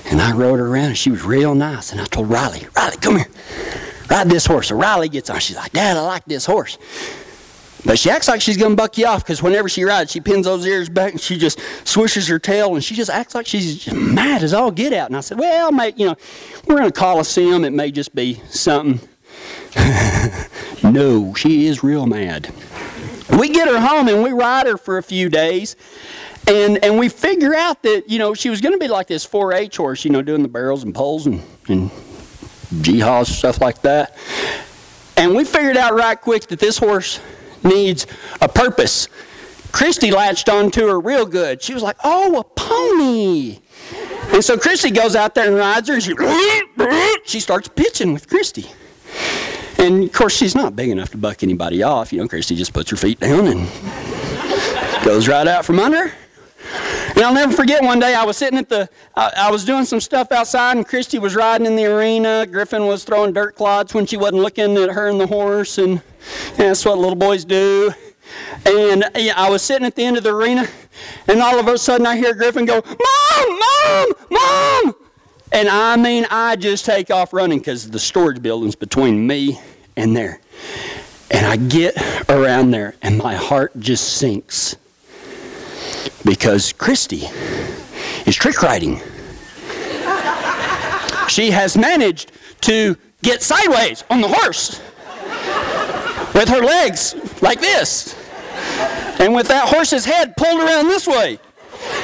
and 0.06 0.22
I 0.22 0.34
rode 0.34 0.60
her 0.60 0.68
around 0.68 0.88
and 0.88 0.98
she 0.98 1.10
was 1.10 1.24
real 1.24 1.56
nice. 1.56 1.92
And 1.92 2.02
I 2.02 2.06
told 2.06 2.30
Riley, 2.30 2.68
Riley, 2.76 2.98
come 2.98 3.18
here. 3.18 3.28
Ride 4.10 4.30
this 4.30 4.46
horse. 4.46 4.70
So 4.70 4.76
Riley 4.76 5.10
gets 5.10 5.30
on. 5.30 5.40
She's 5.40 5.56
like, 5.56 5.72
Dad, 5.72 5.98
I 5.98 6.02
like 6.02 6.26
this 6.26 6.46
horse. 6.46 6.78
But 7.86 7.98
she 7.98 8.10
acts 8.10 8.28
like 8.28 8.42
she's 8.42 8.58
going 8.58 8.72
to 8.72 8.76
buck 8.76 8.98
you 8.98 9.06
off 9.06 9.24
because 9.24 9.42
whenever 9.42 9.70
she 9.70 9.84
rides, 9.84 10.12
she 10.12 10.20
pins 10.20 10.46
those 10.46 10.66
ears 10.66 10.90
back 10.90 11.14
and 11.14 11.22
she 11.22 11.38
just 11.38 11.60
swishes 11.88 12.28
her 12.28 12.38
tail 12.38 12.76
and 12.76 12.84
she 12.84 12.94
just 12.94 13.10
acts 13.10 13.34
like 13.34 13.46
she's 13.46 13.92
mad 13.94 14.44
as 14.44 14.54
all 14.54 14.72
get 14.72 14.92
out. 14.92 15.08
And 15.08 15.16
I 15.16 15.22
said, 15.22 15.40
well, 15.40 15.72
mate, 15.72 15.98
you 15.98 16.08
know, 16.08 16.16
we're 16.68 16.80
in 16.80 16.88
a 16.88 16.92
coliseum. 16.92 17.64
It 17.64 17.72
may 17.72 17.92
just 17.92 18.14
be 18.14 18.42
something. 18.50 19.08
no, 20.84 21.34
she 21.34 21.68
is 21.68 21.84
real 21.84 22.06
mad. 22.06 22.54
We 23.38 23.50
get 23.50 23.68
her 23.68 23.80
home 23.80 24.08
and 24.08 24.24
we 24.24 24.32
ride 24.32 24.68
her 24.68 24.78
for 24.78 24.98
a 24.98 25.04
few 25.04 25.30
days. 25.30 25.76
And, 26.48 26.84
and 26.84 26.98
we 26.98 27.10
figure 27.10 27.54
out 27.54 27.84
that, 27.84 28.10
you 28.10 28.18
know, 28.18 28.34
she 28.34 28.50
was 28.50 28.60
going 28.60 28.74
to 28.74 28.80
be 28.80 28.88
like 28.88 29.08
this 29.08 29.26
4-H 29.28 29.78
horse, 29.78 30.04
you 30.04 30.10
know, 30.10 30.22
doing 30.22 30.42
the 30.42 30.48
barrels 30.48 30.84
and 30.84 30.96
poles 30.96 31.28
and, 31.28 31.44
and 31.68 31.92
jihad 32.82 33.28
stuff 33.28 33.62
like 33.62 33.82
that. 33.84 34.18
And 35.16 35.36
we 35.36 35.44
figured 35.44 35.78
out 35.78 35.94
right 35.94 36.20
quick 36.20 36.48
that 36.48 36.60
this 36.60 36.78
horse 36.78 37.20
needs 37.64 38.08
a 38.42 38.50
purpose. 38.50 39.10
Christy 39.72 40.12
latched 40.12 40.50
onto 40.50 40.88
her 40.88 41.00
real 41.00 41.26
good. 41.26 41.62
She 41.62 41.74
was 41.74 41.84
like, 41.84 41.98
oh, 42.04 42.40
a 42.40 42.44
pony. 42.44 43.60
And 44.34 44.44
so 44.44 44.58
Christy 44.58 44.92
goes 44.92 45.16
out 45.16 45.36
there 45.36 45.48
and 45.48 45.56
rides 45.56 45.88
her, 45.90 45.96
and 45.96 46.04
she, 46.04 46.16
she 47.26 47.40
starts 47.40 47.68
pitching 47.68 48.14
with 48.14 48.28
Christy. 48.28 48.72
And 49.80 50.04
of 50.04 50.12
course, 50.12 50.36
she's 50.36 50.56
not 50.56 50.76
big 50.76 50.90
enough 50.90 51.12
to 51.12 51.18
buck 51.18 51.42
anybody 51.42 51.84
off. 51.84 52.12
You 52.12 52.20
know, 52.20 52.28
Christy 52.28 52.56
just 52.56 52.74
puts 52.74 52.90
her 52.92 52.98
feet 52.98 53.20
down 53.20 53.48
and 53.48 53.68
goes 55.06 55.28
right 55.28 55.48
out 55.48 55.64
from 55.64 55.80
under. 55.80 56.12
And 57.16 57.20
I'll 57.26 57.34
never 57.34 57.54
forget 57.54 57.82
one 57.82 58.00
day 58.00 58.14
I 58.14 58.26
was 58.26 58.36
sitting 58.38 58.60
at 58.60 58.68
the, 58.68 58.90
I, 59.16 59.32
I, 59.38 59.52
was 59.52 59.64
doing 59.66 59.86
some 59.86 60.02
stuff 60.02 60.32
outside 60.32 60.78
and 60.78 60.86
Christy 60.86 61.18
was 61.18 61.34
riding 61.34 61.66
in 61.66 61.76
the 61.76 61.86
arena. 61.86 62.46
Griffin 62.46 62.86
was 62.86 63.04
throwing 63.06 63.34
dirt 63.34 63.56
clods 63.56 63.94
when 63.94 64.06
she 64.06 64.18
wasn't 64.18 64.42
looking 64.42 64.78
at 64.78 64.90
her 64.92 65.08
and 65.08 65.20
the 65.20 65.28
horse. 65.28 65.78
And, 65.78 66.02
and 66.50 66.58
that's 66.58 66.86
what 66.86 66.98
little 66.98 67.16
boys 67.16 67.46
do. 67.46 67.92
And 68.66 69.06
yeah, 69.16 69.34
I 69.38 69.50
was 69.50 69.62
sitting 69.62 69.88
at 69.88 69.96
the 69.96 70.04
end 70.04 70.18
of 70.18 70.24
the 70.24 70.36
arena 70.36 70.68
and 71.28 71.42
all 71.42 71.58
of 71.58 71.68
a 71.68 71.78
sudden 71.78 72.06
I 72.06 72.18
hear 72.18 72.34
Griffin 72.36 72.66
go, 72.66 72.84
Mom, 72.86 73.60
Mom, 73.60 74.14
Mom. 74.30 75.09
And 75.52 75.68
I 75.68 75.96
mean, 75.96 76.26
I 76.30 76.56
just 76.56 76.86
take 76.86 77.10
off 77.10 77.34
running 77.34 77.60
because 77.60 77.90
the 77.90 78.00
storage 78.00 78.42
building's 78.42 78.76
between 78.76 79.26
me 79.26 79.60
and 79.98 80.16
there. 80.16 80.40
And 81.32 81.46
I 81.46 81.58
get 81.58 81.96
around 82.30 82.72
there 82.72 82.96
and 83.02 83.18
my 83.18 83.36
heart 83.36 83.80
just 83.80 84.18
sinks 84.18 84.76
because 86.24 86.74
Christy 86.74 87.24
is 88.26 88.36
trick 88.36 88.62
riding. 88.62 88.98
she 91.28 91.52
has 91.52 91.78
managed 91.78 92.32
to 92.62 92.96
get 93.22 93.42
sideways 93.42 94.04
on 94.10 94.22
the 94.22 94.28
horse 94.28 94.82
with 96.34 96.48
her 96.50 96.62
legs 96.62 97.16
like 97.42 97.60
this, 97.60 98.16
and 99.20 99.34
with 99.34 99.48
that 99.48 99.68
horse's 99.68 100.06
head 100.06 100.38
pulled 100.38 100.62
around 100.62 100.88
this 100.88 101.08
way, 101.08 101.40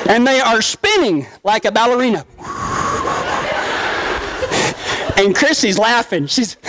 and 0.10 0.26
they 0.26 0.40
are 0.40 0.62
spinning 0.62 1.28
like 1.44 1.66
a 1.66 1.72
ballerina. 1.72 2.26
And 5.18 5.36
Christy's 5.36 5.80
laughing. 5.80 6.28
She's 6.28 6.58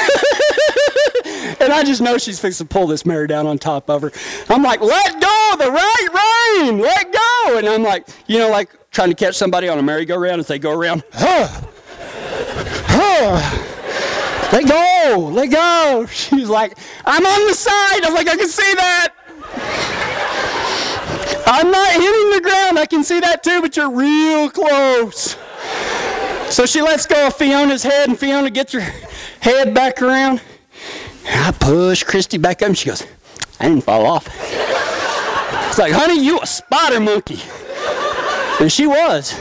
and 1.60 1.72
I 1.72 1.82
just 1.84 2.00
know 2.00 2.18
she's 2.18 2.38
fixing 2.38 2.66
to 2.66 2.72
pull 2.72 2.86
this 2.86 3.04
mare 3.04 3.26
down 3.26 3.46
on 3.46 3.58
top 3.58 3.90
of 3.90 4.02
her. 4.02 4.12
I'm 4.48 4.62
like, 4.62 4.80
let 4.80 5.20
go, 5.20 5.54
the 5.58 5.70
right 5.70 6.60
rein, 6.62 6.78
let 6.78 7.12
go. 7.12 7.58
And 7.58 7.68
I'm 7.68 7.82
like, 7.82 8.06
you 8.26 8.38
know, 8.38 8.50
like 8.50 8.70
trying 8.90 9.08
to 9.08 9.14
catch 9.14 9.34
somebody 9.36 9.68
on 9.68 9.78
a 9.78 9.82
merry-go-round 9.82 10.40
as 10.40 10.46
they 10.46 10.58
go 10.58 10.70
around. 10.70 11.02
Huh, 11.12 11.48
huh, 12.86 13.66
let 14.52 14.68
go, 14.68 15.28
let 15.32 15.50
go. 15.50 16.06
She's 16.10 16.48
like, 16.48 16.78
I'm 17.04 17.24
on 17.24 17.48
the 17.48 17.54
side. 17.54 18.04
I'm 18.04 18.14
like, 18.14 18.28
I 18.28 18.36
can 18.36 18.48
see 18.48 18.74
that. 18.74 19.12
I'm 21.48 21.70
not 21.70 21.92
hitting 21.92 22.30
the 22.30 22.40
ground. 22.42 22.78
I 22.78 22.86
can 22.86 23.04
see 23.04 23.20
that 23.20 23.42
too, 23.42 23.60
but 23.60 23.76
you're 23.76 23.90
real 23.90 24.50
close. 24.50 25.36
So 26.50 26.64
she 26.64 26.80
lets 26.80 27.06
go 27.06 27.26
of 27.26 27.34
Fiona's 27.34 27.82
head, 27.82 28.08
and 28.08 28.18
Fiona 28.18 28.50
gets 28.50 28.72
her 28.72 28.80
head 29.40 29.74
back 29.74 30.00
around. 30.00 30.40
And 31.26 31.44
I 31.44 31.50
push 31.50 32.02
Christy 32.02 32.38
back 32.38 32.62
up, 32.62 32.68
and 32.68 32.78
she 32.78 32.88
goes, 32.88 33.04
I 33.60 33.68
didn't 33.68 33.84
fall 33.84 34.06
off. 34.06 34.28
It's 35.68 35.78
like, 35.78 35.92
honey, 35.92 36.24
you 36.24 36.38
a 36.40 36.46
spider 36.46 37.00
monkey. 37.00 37.40
And 38.60 38.72
she 38.72 38.86
was. 38.86 39.34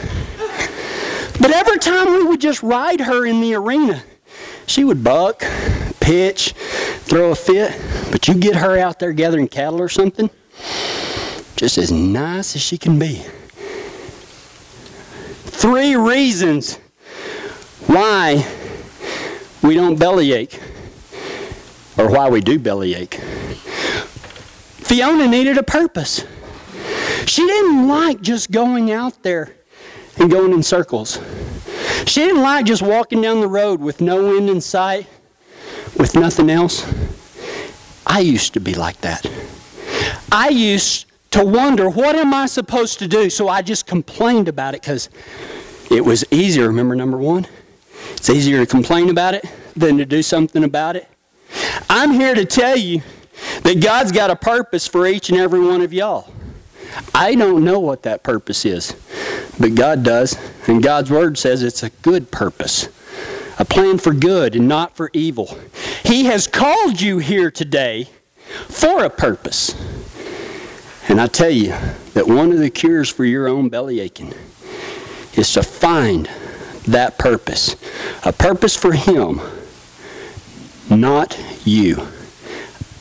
But 1.40 1.52
every 1.52 1.78
time 1.78 2.12
we 2.12 2.24
would 2.24 2.40
just 2.40 2.62
ride 2.62 3.00
her 3.00 3.24
in 3.24 3.40
the 3.40 3.54
arena, 3.54 4.02
she 4.66 4.84
would 4.84 5.04
buck, 5.04 5.44
pitch, 6.00 6.52
throw 7.04 7.30
a 7.30 7.34
fit. 7.34 7.80
But 8.10 8.26
you 8.26 8.34
get 8.34 8.56
her 8.56 8.76
out 8.78 8.98
there 8.98 9.12
gathering 9.12 9.48
cattle 9.48 9.80
or 9.80 9.88
something, 9.88 10.28
just 11.56 11.78
as 11.78 11.92
nice 11.92 12.56
as 12.56 12.62
she 12.62 12.76
can 12.78 12.98
be. 12.98 13.24
Three 15.46 15.96
reasons 15.96 16.78
why 17.86 18.46
we 19.62 19.74
don't 19.74 19.96
bellyache 19.96 20.60
or 21.98 22.10
why 22.10 22.28
we 22.28 22.40
do 22.40 22.58
bellyache. 22.58 23.20
Fiona 24.86 25.26
needed 25.26 25.58
a 25.58 25.62
purpose. 25.62 26.24
She 27.26 27.44
didn't 27.46 27.88
like 27.88 28.20
just 28.20 28.50
going 28.50 28.92
out 28.92 29.22
there 29.22 29.54
and 30.18 30.30
going 30.30 30.52
in 30.52 30.62
circles. 30.62 31.20
She 32.06 32.20
didn't 32.20 32.42
like 32.42 32.66
just 32.66 32.82
walking 32.82 33.20
down 33.20 33.40
the 33.40 33.48
road 33.48 33.80
with 33.80 34.00
no 34.00 34.36
end 34.36 34.48
in 34.48 34.60
sight, 34.60 35.08
with 35.98 36.14
nothing 36.14 36.50
else. 36.50 36.86
I 38.06 38.20
used 38.20 38.54
to 38.54 38.60
be 38.60 38.74
like 38.74 39.00
that. 39.00 39.26
I 40.30 40.48
used 40.50 41.06
to 41.32 41.44
wonder, 41.44 41.90
what 41.90 42.14
am 42.14 42.32
I 42.32 42.46
supposed 42.46 43.00
to 43.00 43.08
do? 43.08 43.28
So 43.28 43.48
I 43.48 43.62
just 43.62 43.86
complained 43.86 44.48
about 44.48 44.74
it 44.74 44.82
because 44.82 45.10
it 45.90 46.04
was 46.04 46.24
easier. 46.30 46.68
Remember, 46.68 46.94
number 46.94 47.18
one? 47.18 47.46
It's 48.12 48.30
easier 48.30 48.58
to 48.58 48.66
complain 48.66 49.10
about 49.10 49.34
it 49.34 49.44
than 49.74 49.98
to 49.98 50.06
do 50.06 50.22
something 50.22 50.64
about 50.64 50.96
it. 50.96 51.08
I'm 51.88 52.12
here 52.12 52.34
to 52.34 52.44
tell 52.44 52.76
you 52.76 53.02
that 53.62 53.80
God's 53.82 54.12
got 54.12 54.30
a 54.30 54.36
purpose 54.36 54.86
for 54.86 55.06
each 55.06 55.28
and 55.30 55.38
every 55.38 55.60
one 55.60 55.82
of 55.82 55.92
y'all. 55.92 56.32
I 57.14 57.34
don't 57.34 57.64
know 57.64 57.78
what 57.78 58.02
that 58.04 58.22
purpose 58.22 58.64
is, 58.64 58.94
but 59.58 59.74
God 59.74 60.02
does. 60.02 60.36
And 60.66 60.82
God's 60.82 61.10
Word 61.10 61.38
says 61.38 61.62
it's 61.62 61.82
a 61.82 61.90
good 61.90 62.30
purpose, 62.30 62.88
a 63.58 63.64
plan 63.64 63.98
for 63.98 64.12
good 64.12 64.56
and 64.56 64.66
not 64.66 64.96
for 64.96 65.10
evil. 65.12 65.58
He 66.04 66.24
has 66.24 66.46
called 66.46 67.00
you 67.00 67.18
here 67.18 67.50
today 67.50 68.08
for 68.68 69.04
a 69.04 69.10
purpose. 69.10 69.74
And 71.08 71.20
I 71.20 71.28
tell 71.28 71.50
you 71.50 71.68
that 72.14 72.26
one 72.26 72.50
of 72.50 72.58
the 72.58 72.70
cures 72.70 73.08
for 73.08 73.24
your 73.24 73.46
own 73.46 73.68
belly 73.68 74.00
aching 74.00 74.34
is 75.34 75.52
to 75.52 75.62
find 75.62 76.28
that 76.86 77.18
purpose. 77.18 77.76
A 78.24 78.32
purpose 78.32 78.76
for 78.76 78.92
Him 78.92 79.40
not 80.90 81.38
you. 81.64 82.06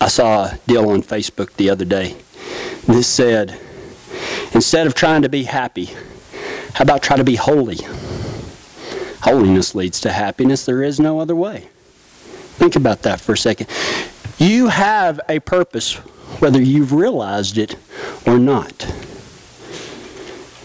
I 0.02 0.08
saw 0.08 0.46
a 0.46 0.60
deal 0.68 0.90
on 0.90 1.04
Facebook 1.04 1.54
the 1.54 1.70
other 1.70 1.86
day. 1.86 2.16
This 2.88 3.08
said, 3.08 3.60
instead 4.54 4.88
of 4.88 4.94
trying 4.94 5.22
to 5.22 5.30
be 5.30 5.44
happy, 5.44 5.86
how 6.74 6.84
about 6.84 7.02
try 7.02 7.18
to 7.18 7.24
be 7.24 7.36
holy? 7.36 7.78
Holiness 9.22 9.74
leads 9.74 10.02
to 10.02 10.12
happiness. 10.12 10.66
There 10.66 10.84
is 10.84 11.00
no 11.00 11.20
other 11.20 11.36
way. 11.36 11.70
Think 12.58 12.76
about 12.76 13.04
that 13.04 13.22
for 13.22 13.34
a 13.34 13.38
second. 13.38 13.70
You 14.38 14.68
have 14.68 15.20
a 15.30 15.40
purpose, 15.40 15.96
whether 16.40 16.62
you've 16.62 16.92
realized 16.92 17.58
it 17.58 17.76
or 18.26 18.38
not. 18.38 18.86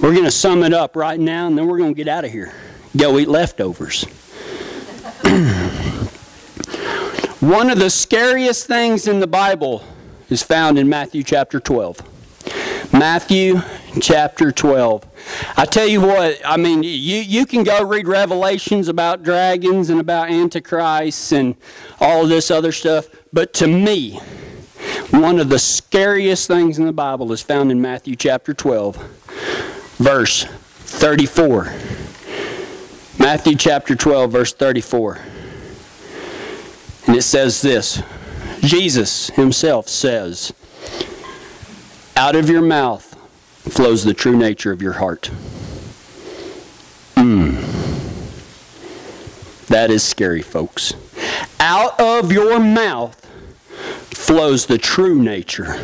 We're 0.01 0.13
going 0.13 0.25
to 0.25 0.31
sum 0.31 0.63
it 0.63 0.73
up 0.73 0.97
right 0.97 1.21
now, 1.21 1.47
and 1.47 1.57
then 1.57 1.67
we're 1.67 1.79
going 1.79 1.95
to 1.95 1.97
get 1.97 2.09
out 2.09 2.25
of 2.25 2.33
here. 2.33 2.53
Go 2.97 3.19
eat 3.19 3.29
leftovers. 3.29 4.05
One 7.41 7.71
of 7.71 7.79
the 7.79 7.89
scariest 7.89 8.67
things 8.67 9.07
in 9.07 9.21
the 9.21 9.27
Bible 9.27 9.83
is 10.29 10.43
found 10.43 10.79
in 10.79 10.89
Matthew 10.89 11.23
chapter 11.23 11.61
12. 11.61 12.93
Matthew 12.93 13.63
chapter 14.01 14.51
12. 14.51 15.07
I 15.57 15.65
tell 15.65 15.87
you 15.87 16.01
what, 16.01 16.41
I 16.45 16.57
mean, 16.57 16.83
you, 16.83 16.91
you 16.91 17.47
can 17.47 17.63
go 17.63 17.85
read 17.85 18.09
Revelations 18.09 18.89
about 18.89 19.23
dragons 19.23 19.91
and 19.91 20.01
about 20.01 20.31
Antichrist 20.31 21.33
and 21.33 21.55
all 22.01 22.27
this 22.27 22.51
other 22.51 22.73
stuff, 22.73 23.07
but 23.33 23.53
to 23.55 23.67
me, 23.67 24.19
one 25.11 25.39
of 25.39 25.49
the 25.49 25.59
scariest 25.59 26.49
things 26.49 26.79
in 26.79 26.87
the 26.87 26.93
Bible 26.93 27.33
is 27.33 27.43
found 27.43 27.71
in 27.71 27.81
Matthew 27.81 28.17
chapter 28.17 28.53
12, 28.53 28.97
verse 29.99 30.45
34. 30.45 31.73
Matthew 33.21 33.55
chapter 33.55 33.95
12, 33.95 34.33
verse 34.33 34.55
34. 34.55 35.21
And 37.07 37.15
it 37.15 37.23
says 37.23 37.61
this 37.61 38.03
Jesus 38.63 39.29
himself 39.29 39.89
says, 39.91 40.55
Out 42.17 42.35
of 42.35 42.49
your 42.49 42.63
mouth 42.63 43.15
flows 43.59 44.05
the 44.05 44.15
true 44.15 44.39
nature 44.39 44.73
of 44.73 44.81
your 44.81 44.95
heart. 44.95 45.27
Hmm. 47.15 47.57
That 49.67 49.91
is 49.91 50.03
scary, 50.03 50.41
folks. 50.41 50.95
Out 51.61 52.01
of 52.01 52.33
your 52.33 52.59
mouth 52.59 53.23
flows 54.15 54.65
the 54.65 54.79
true 54.79 55.23
nature 55.23 55.75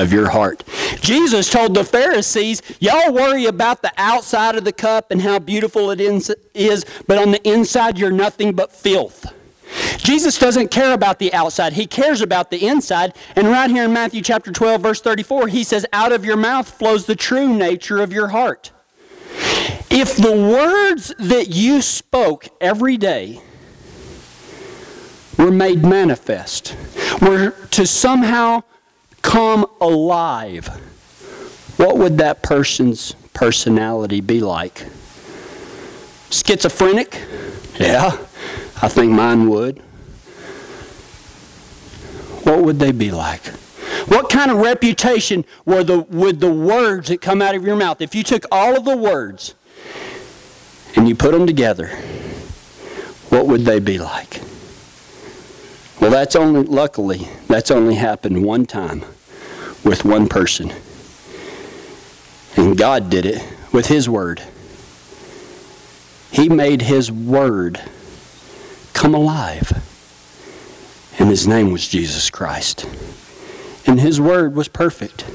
of 0.00 0.12
your 0.12 0.30
heart. 0.30 0.64
Jesus 1.00 1.50
told 1.50 1.74
the 1.74 1.84
Pharisees, 1.84 2.62
Y'all 2.80 3.12
worry 3.12 3.46
about 3.46 3.82
the 3.82 3.92
outside 3.96 4.56
of 4.56 4.64
the 4.64 4.72
cup 4.72 5.10
and 5.10 5.22
how 5.22 5.38
beautiful 5.38 5.90
it 5.90 6.00
is, 6.00 6.84
but 7.06 7.18
on 7.18 7.30
the 7.30 7.48
inside 7.48 7.98
you're 7.98 8.10
nothing 8.10 8.52
but 8.52 8.72
filth. 8.72 9.26
Jesus 9.98 10.38
doesn't 10.38 10.70
care 10.70 10.92
about 10.92 11.18
the 11.18 11.32
outside. 11.32 11.74
He 11.74 11.86
cares 11.86 12.20
about 12.20 12.50
the 12.50 12.66
inside. 12.66 13.14
And 13.36 13.46
right 13.46 13.70
here 13.70 13.84
in 13.84 13.92
Matthew 13.92 14.22
chapter 14.22 14.50
12 14.50 14.80
verse 14.80 15.00
34, 15.00 15.48
he 15.48 15.62
says, 15.62 15.86
"Out 15.92 16.12
of 16.12 16.24
your 16.24 16.36
mouth 16.36 16.68
flows 16.68 17.06
the 17.06 17.14
true 17.14 17.54
nature 17.54 18.00
of 18.00 18.12
your 18.12 18.28
heart." 18.28 18.72
If 19.90 20.16
the 20.16 20.32
words 20.32 21.14
that 21.18 21.48
you 21.48 21.82
spoke 21.82 22.48
every 22.60 22.96
day 22.96 23.40
were 25.36 25.50
made 25.50 25.84
manifest, 25.84 26.74
were 27.20 27.50
to 27.70 27.86
somehow 27.86 28.62
come 29.22 29.66
alive, 29.80 30.66
what 31.76 31.96
would 31.98 32.18
that 32.18 32.42
person's 32.42 33.14
personality 33.32 34.20
be 34.20 34.40
like? 34.40 34.84
Schizophrenic? 36.30 37.22
Yeah, 37.78 38.10
I 38.82 38.88
think 38.88 39.12
mine 39.12 39.48
would. 39.48 39.78
What 42.44 42.62
would 42.62 42.78
they 42.78 42.92
be 42.92 43.10
like? 43.10 43.46
What 44.08 44.30
kind 44.30 44.50
of 44.50 44.58
reputation 44.58 45.44
were 45.64 45.84
the, 45.84 46.00
would 46.00 46.40
the 46.40 46.52
words 46.52 47.08
that 47.08 47.20
come 47.20 47.42
out 47.42 47.54
of 47.54 47.64
your 47.64 47.76
mouth? 47.76 48.00
If 48.00 48.14
you 48.14 48.22
took 48.22 48.44
all 48.50 48.76
of 48.76 48.84
the 48.84 48.96
words 48.96 49.54
and 50.96 51.08
you 51.08 51.14
put 51.14 51.32
them 51.32 51.46
together, 51.46 51.88
what 53.28 53.46
would 53.46 53.62
they 53.62 53.78
be 53.78 53.98
like? 53.98 54.40
Well, 56.00 56.10
that's 56.10 56.34
only, 56.34 56.62
luckily, 56.62 57.28
that's 57.46 57.70
only 57.70 57.94
happened 57.94 58.42
one 58.42 58.64
time 58.64 59.00
with 59.84 60.02
one 60.02 60.28
person. 60.28 60.72
And 62.56 62.76
God 62.76 63.10
did 63.10 63.26
it 63.26 63.46
with 63.70 63.88
His 63.88 64.08
Word. 64.08 64.42
He 66.32 66.48
made 66.48 66.82
His 66.82 67.12
Word 67.12 67.82
come 68.94 69.14
alive. 69.14 69.72
And 71.18 71.28
His 71.28 71.46
name 71.46 71.70
was 71.70 71.86
Jesus 71.86 72.30
Christ. 72.30 72.86
And 73.86 74.00
His 74.00 74.18
Word 74.18 74.54
was 74.54 74.68
perfect. 74.68 75.26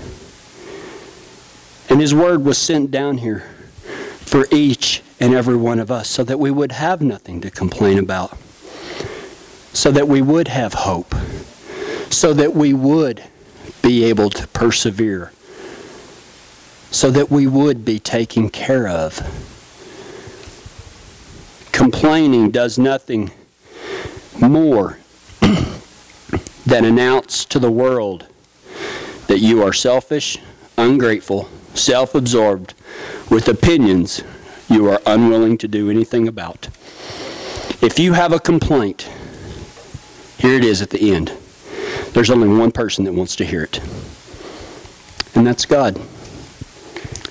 And 1.91 2.01
His 2.01 2.15
Word 2.15 2.43
was 2.43 2.57
sent 2.57 2.89
down 2.89 3.19
here 3.19 3.41
for 4.21 4.47
each 4.51 5.03
and 5.19 5.35
every 5.35 5.55
one 5.55 5.79
of 5.79 5.91
us 5.91 6.09
so 6.09 6.23
that 6.23 6.39
we 6.39 6.49
would 6.49 6.71
have 6.71 7.01
nothing 7.01 7.39
to 7.41 7.51
complain 7.51 7.99
about 7.99 8.35
so 9.75 9.91
that 9.91 10.07
we 10.07 10.21
would 10.21 10.47
have 10.47 10.73
hope, 10.73 11.13
so 12.09 12.33
that 12.33 12.55
we 12.55 12.73
would 12.73 13.21
be 13.81 14.05
able 14.05 14.29
to 14.29 14.47
persevere, 14.47 15.33
so 16.91 17.11
that 17.11 17.29
we 17.29 17.45
would 17.45 17.83
be 17.83 17.99
taken 17.99 18.49
care 18.49 18.87
of. 18.87 19.19
Complaining 21.73 22.51
does 22.51 22.79
nothing 22.79 23.31
more 24.39 24.97
than 26.65 26.85
announce 26.85 27.43
to 27.43 27.59
the 27.59 27.69
world 27.69 28.27
that 29.27 29.39
you 29.39 29.61
are 29.61 29.73
selfish, 29.73 30.37
ungrateful, 30.77 31.49
self 31.73 32.15
absorbed, 32.15 32.73
with 33.29 33.49
opinions 33.49 34.23
you 34.69 34.89
are 34.89 35.01
unwilling 35.05 35.57
to 35.57 35.67
do 35.67 35.89
anything 35.89 36.29
about. 36.29 36.69
If 37.81 37.99
you 37.99 38.13
have 38.13 38.31
a 38.31 38.39
complaint, 38.39 39.09
here 40.45 40.57
it 40.57 40.63
is 40.63 40.83
at 40.83 40.91
the 40.91 41.11
end. 41.11 41.31
There's 42.11 42.29
only 42.29 42.47
one 42.47 42.71
person 42.71 43.03
that 43.05 43.13
wants 43.13 43.35
to 43.37 43.45
hear 43.45 43.63
it, 43.63 43.79
and 45.33 45.45
that's 45.45 45.65
God. 45.65 45.99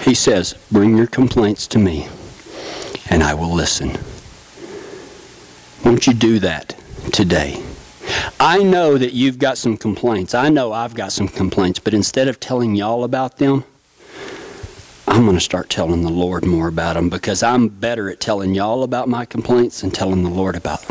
He 0.00 0.14
says, 0.14 0.54
Bring 0.72 0.96
your 0.96 1.06
complaints 1.06 1.68
to 1.68 1.78
me, 1.78 2.08
and 3.10 3.22
I 3.22 3.34
will 3.34 3.54
listen. 3.54 3.96
Won't 5.84 6.08
you 6.08 6.12
do 6.12 6.40
that 6.40 6.76
today? 7.12 7.62
I 8.40 8.64
know 8.64 8.98
that 8.98 9.12
you've 9.12 9.38
got 9.38 9.58
some 9.58 9.76
complaints. 9.76 10.34
I 10.34 10.48
know 10.48 10.72
I've 10.72 10.94
got 10.94 11.12
some 11.12 11.28
complaints, 11.28 11.78
but 11.78 11.94
instead 11.94 12.26
of 12.26 12.40
telling 12.40 12.74
y'all 12.74 13.04
about 13.04 13.38
them, 13.38 13.62
I'm 15.06 15.22
going 15.22 15.36
to 15.36 15.40
start 15.40 15.70
telling 15.70 16.02
the 16.02 16.10
Lord 16.10 16.44
more 16.44 16.66
about 16.66 16.94
them 16.94 17.10
because 17.10 17.44
I'm 17.44 17.68
better 17.68 18.10
at 18.10 18.18
telling 18.18 18.56
y'all 18.56 18.82
about 18.82 19.08
my 19.08 19.24
complaints 19.24 19.82
than 19.82 19.92
telling 19.92 20.24
the 20.24 20.30
Lord 20.30 20.56
about 20.56 20.84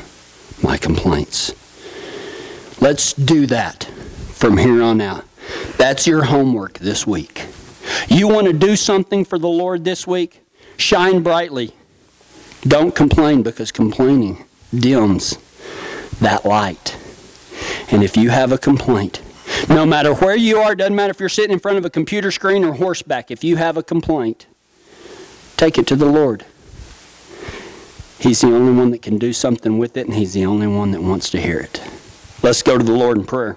my 0.64 0.78
complaints. 0.78 1.54
Let's 2.84 3.14
do 3.14 3.46
that 3.46 3.86
from 4.34 4.58
here 4.58 4.84
on 4.84 5.00
out. 5.00 5.24
That's 5.78 6.06
your 6.06 6.26
homework 6.26 6.80
this 6.80 7.08
week. 7.08 7.46
You 8.10 8.28
want 8.28 8.48
to 8.48 8.52
do 8.52 8.76
something 8.76 9.24
for 9.24 9.40
the 9.40 9.48
Lord 9.48 9.86
this 9.86 10.06
week? 10.06 10.42
Shine 10.76 11.24
brightly. 11.24 11.72
Don't 12.64 12.94
complain 12.94 13.42
because 13.42 13.72
complaining 13.72 14.44
dims 14.78 15.38
that 16.20 16.44
light. 16.44 16.98
And 17.90 18.04
if 18.04 18.18
you 18.18 18.32
have 18.32 18.52
a 18.52 18.58
complaint, 18.58 19.22
no 19.70 19.86
matter 19.86 20.14
where 20.16 20.36
you 20.36 20.58
are, 20.58 20.76
doesn't 20.76 20.94
matter 20.94 21.12
if 21.12 21.22
you're 21.22 21.30
sitting 21.30 21.54
in 21.54 21.60
front 21.60 21.78
of 21.78 21.86
a 21.86 21.90
computer 21.90 22.32
screen 22.32 22.66
or 22.66 22.74
horseback, 22.74 23.32
if 23.32 23.46
you 23.46 23.56
have 23.56 23.78
a 23.78 23.84
complaint, 23.84 24.46
take 25.56 25.78
it 25.78 25.88
to 25.88 25.96
the 25.96 26.06
Lord. 26.06 26.46
He's 28.20 28.42
the 28.42 28.48
only 28.48 28.74
one 28.74 28.92
that 28.92 29.02
can 29.02 29.18
do 29.18 29.32
something 29.32 29.78
with 29.78 29.96
it, 29.96 30.06
and 30.06 30.16
He's 30.16 30.34
the 30.34 30.46
only 30.46 30.68
one 30.68 30.92
that 30.92 31.02
wants 31.02 31.30
to 31.30 31.40
hear 31.40 31.62
it. 31.62 31.82
Let's 32.44 32.62
go 32.62 32.78
to 32.78 32.84
the 32.84 32.92
Lord 32.92 33.18
in 33.18 33.24
prayer. 33.24 33.56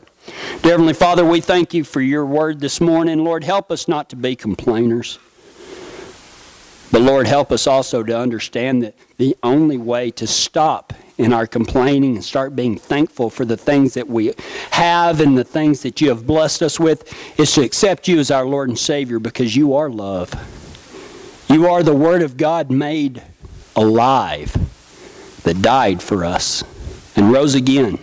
Dear 0.63 0.71
Heavenly 0.71 0.95
Father, 0.95 1.25
we 1.25 1.41
thank 1.41 1.75
you 1.75 1.83
for 1.83 2.01
your 2.01 2.25
word 2.25 2.61
this 2.61 2.81
morning. 2.81 3.25
Lord, 3.25 3.43
help 3.43 3.73
us 3.73 3.89
not 3.89 4.09
to 4.11 4.17
be 4.17 4.37
complainers. 4.37 5.19
But 6.93 7.03
Lord, 7.03 7.27
help 7.27 7.51
us 7.51 7.67
also 7.67 8.05
to 8.05 8.17
understand 8.17 8.85
that 8.85 8.95
the 9.17 9.37
only 9.43 9.77
way 9.77 10.13
to 10.13 10.27
stop 10.29 10.93
in 11.19 11.33
our 11.33 11.49
complaining 11.49 12.15
and 12.15 12.25
start 12.25 12.55
being 12.55 12.79
thankful 12.79 13.29
for 13.29 13.45
the 13.45 13.57
things 13.57 13.95
that 13.95 14.07
we 14.07 14.33
have 14.71 15.21
and 15.21 15.37
the 15.37 15.43
things 15.43 15.83
that 15.83 16.01
you 16.01 16.11
have 16.11 16.25
blessed 16.25 16.63
us 16.63 16.79
with 16.79 17.13
is 17.41 17.53
to 17.55 17.63
accept 17.63 18.07
you 18.07 18.21
as 18.21 18.31
our 18.31 18.47
Lord 18.47 18.69
and 18.69 18.79
Savior 18.79 19.19
because 19.19 19.57
you 19.57 19.75
are 19.75 19.91
love. 19.91 20.33
You 21.49 21.67
are 21.67 21.83
the 21.83 21.93
Word 21.93 22.23
of 22.23 22.37
God 22.37 22.71
made 22.71 23.21
alive 23.75 24.57
that 25.43 25.61
died 25.61 26.05
for 26.05 26.25
us 26.25 26.63
and 27.17 27.33
rose 27.33 27.57
again. 27.57 27.99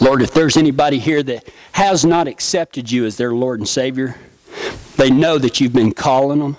Lord, 0.00 0.22
if 0.22 0.32
there's 0.32 0.56
anybody 0.56 0.98
here 0.98 1.22
that 1.22 1.48
has 1.72 2.04
not 2.04 2.28
accepted 2.28 2.90
you 2.90 3.04
as 3.04 3.16
their 3.16 3.32
Lord 3.32 3.60
and 3.60 3.68
Savior, 3.68 4.16
they 4.96 5.10
know 5.10 5.38
that 5.38 5.60
you've 5.60 5.72
been 5.72 5.92
calling 5.92 6.38
them. 6.38 6.56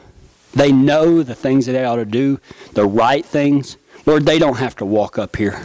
They 0.53 0.71
know 0.71 1.23
the 1.23 1.35
things 1.35 1.65
that 1.65 1.73
they 1.73 1.83
ought 1.83 1.97
to 1.97 2.05
do, 2.05 2.39
the 2.73 2.85
right 2.85 3.25
things. 3.25 3.77
Lord, 4.05 4.25
they 4.25 4.39
don't 4.39 4.57
have 4.57 4.75
to 4.77 4.85
walk 4.85 5.17
up 5.17 5.35
here. 5.35 5.61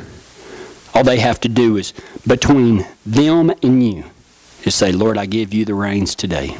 All 0.94 1.04
they 1.04 1.20
have 1.20 1.40
to 1.40 1.48
do 1.48 1.76
is 1.76 1.92
between 2.26 2.86
them 3.06 3.50
and 3.62 3.82
you 3.82 4.04
is 4.64 4.74
say, 4.74 4.92
Lord, 4.92 5.16
I 5.16 5.26
give 5.26 5.54
you 5.54 5.64
the 5.64 5.74
reins 5.74 6.14
today. 6.14 6.56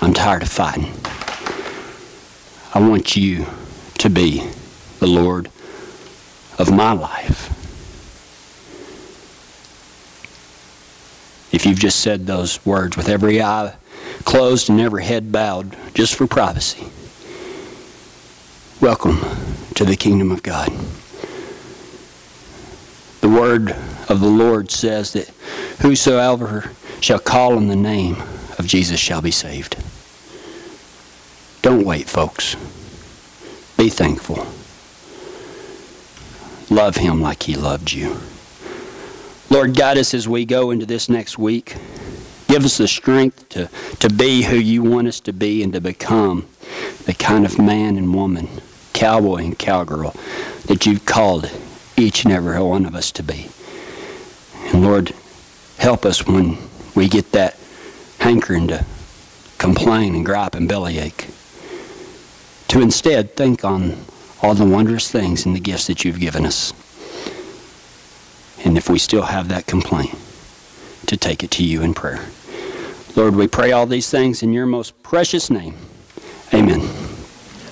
I'm 0.00 0.14
tired 0.14 0.42
of 0.42 0.48
fighting. 0.48 0.92
I 2.74 2.88
want 2.88 3.16
you 3.16 3.46
to 3.98 4.08
be 4.08 4.48
the 5.00 5.08
Lord 5.08 5.50
of 6.58 6.70
my 6.70 6.92
life. 6.92 7.57
If 11.52 11.64
you've 11.64 11.78
just 11.78 12.00
said 12.00 12.26
those 12.26 12.64
words 12.66 12.96
with 12.96 13.08
every 13.08 13.42
eye 13.42 13.74
closed 14.24 14.68
and 14.68 14.80
every 14.80 15.04
head 15.04 15.32
bowed, 15.32 15.76
just 15.94 16.14
for 16.14 16.26
privacy. 16.26 16.86
Welcome 18.80 19.20
to 19.74 19.84
the 19.84 19.96
kingdom 19.96 20.30
of 20.30 20.42
God. 20.42 20.70
The 23.20 23.28
word 23.28 23.70
of 24.08 24.20
the 24.20 24.28
Lord 24.28 24.70
says 24.70 25.12
that 25.14 25.28
whosoever 25.80 26.72
shall 27.00 27.18
call 27.18 27.56
on 27.56 27.68
the 27.68 27.76
name 27.76 28.16
of 28.58 28.66
Jesus 28.66 29.00
shall 29.00 29.22
be 29.22 29.30
saved. 29.30 29.76
Don't 31.62 31.84
wait, 31.84 32.08
folks. 32.08 32.54
Be 33.76 33.88
thankful. 33.88 34.46
Love 36.74 36.96
him 36.96 37.20
like 37.20 37.44
he 37.44 37.56
loved 37.56 37.92
you. 37.92 38.18
Lord, 39.50 39.74
guide 39.74 39.96
us 39.96 40.12
as 40.12 40.28
we 40.28 40.44
go 40.44 40.70
into 40.70 40.84
this 40.84 41.08
next 41.08 41.38
week. 41.38 41.74
Give 42.48 42.64
us 42.64 42.76
the 42.76 42.88
strength 42.88 43.48
to, 43.50 43.70
to 44.00 44.10
be 44.10 44.42
who 44.42 44.56
you 44.56 44.82
want 44.82 45.08
us 45.08 45.20
to 45.20 45.32
be 45.32 45.62
and 45.62 45.72
to 45.72 45.80
become 45.80 46.46
the 47.06 47.14
kind 47.14 47.46
of 47.46 47.58
man 47.58 47.96
and 47.96 48.14
woman, 48.14 48.48
cowboy 48.92 49.44
and 49.44 49.58
cowgirl 49.58 50.14
that 50.66 50.84
you've 50.84 51.06
called 51.06 51.50
each 51.96 52.24
and 52.24 52.32
every 52.32 52.60
one 52.62 52.84
of 52.84 52.94
us 52.94 53.10
to 53.12 53.22
be. 53.22 53.48
And 54.66 54.82
Lord, 54.82 55.14
help 55.78 56.04
us 56.04 56.26
when 56.26 56.58
we 56.94 57.08
get 57.08 57.32
that 57.32 57.58
hankering 58.18 58.68
to 58.68 58.84
complain 59.56 60.14
and 60.14 60.26
gripe 60.26 60.54
and 60.54 60.68
bellyache. 60.68 61.26
To 62.68 62.82
instead 62.82 63.34
think 63.34 63.64
on 63.64 63.96
all 64.42 64.54
the 64.54 64.66
wondrous 64.66 65.10
things 65.10 65.46
and 65.46 65.56
the 65.56 65.60
gifts 65.60 65.86
that 65.86 66.04
you've 66.04 66.20
given 66.20 66.44
us. 66.44 66.72
And 68.64 68.76
if 68.76 68.88
we 68.90 68.98
still 68.98 69.22
have 69.22 69.48
that 69.48 69.66
complaint, 69.66 70.14
to 71.06 71.16
take 71.16 71.42
it 71.42 71.50
to 71.52 71.64
you 71.64 71.82
in 71.82 71.94
prayer. 71.94 72.26
Lord, 73.16 73.34
we 73.34 73.48
pray 73.48 73.72
all 73.72 73.86
these 73.86 74.10
things 74.10 74.42
in 74.42 74.52
your 74.52 74.66
most 74.66 75.02
precious 75.02 75.50
name. 75.50 75.74
Amen. 76.52 77.07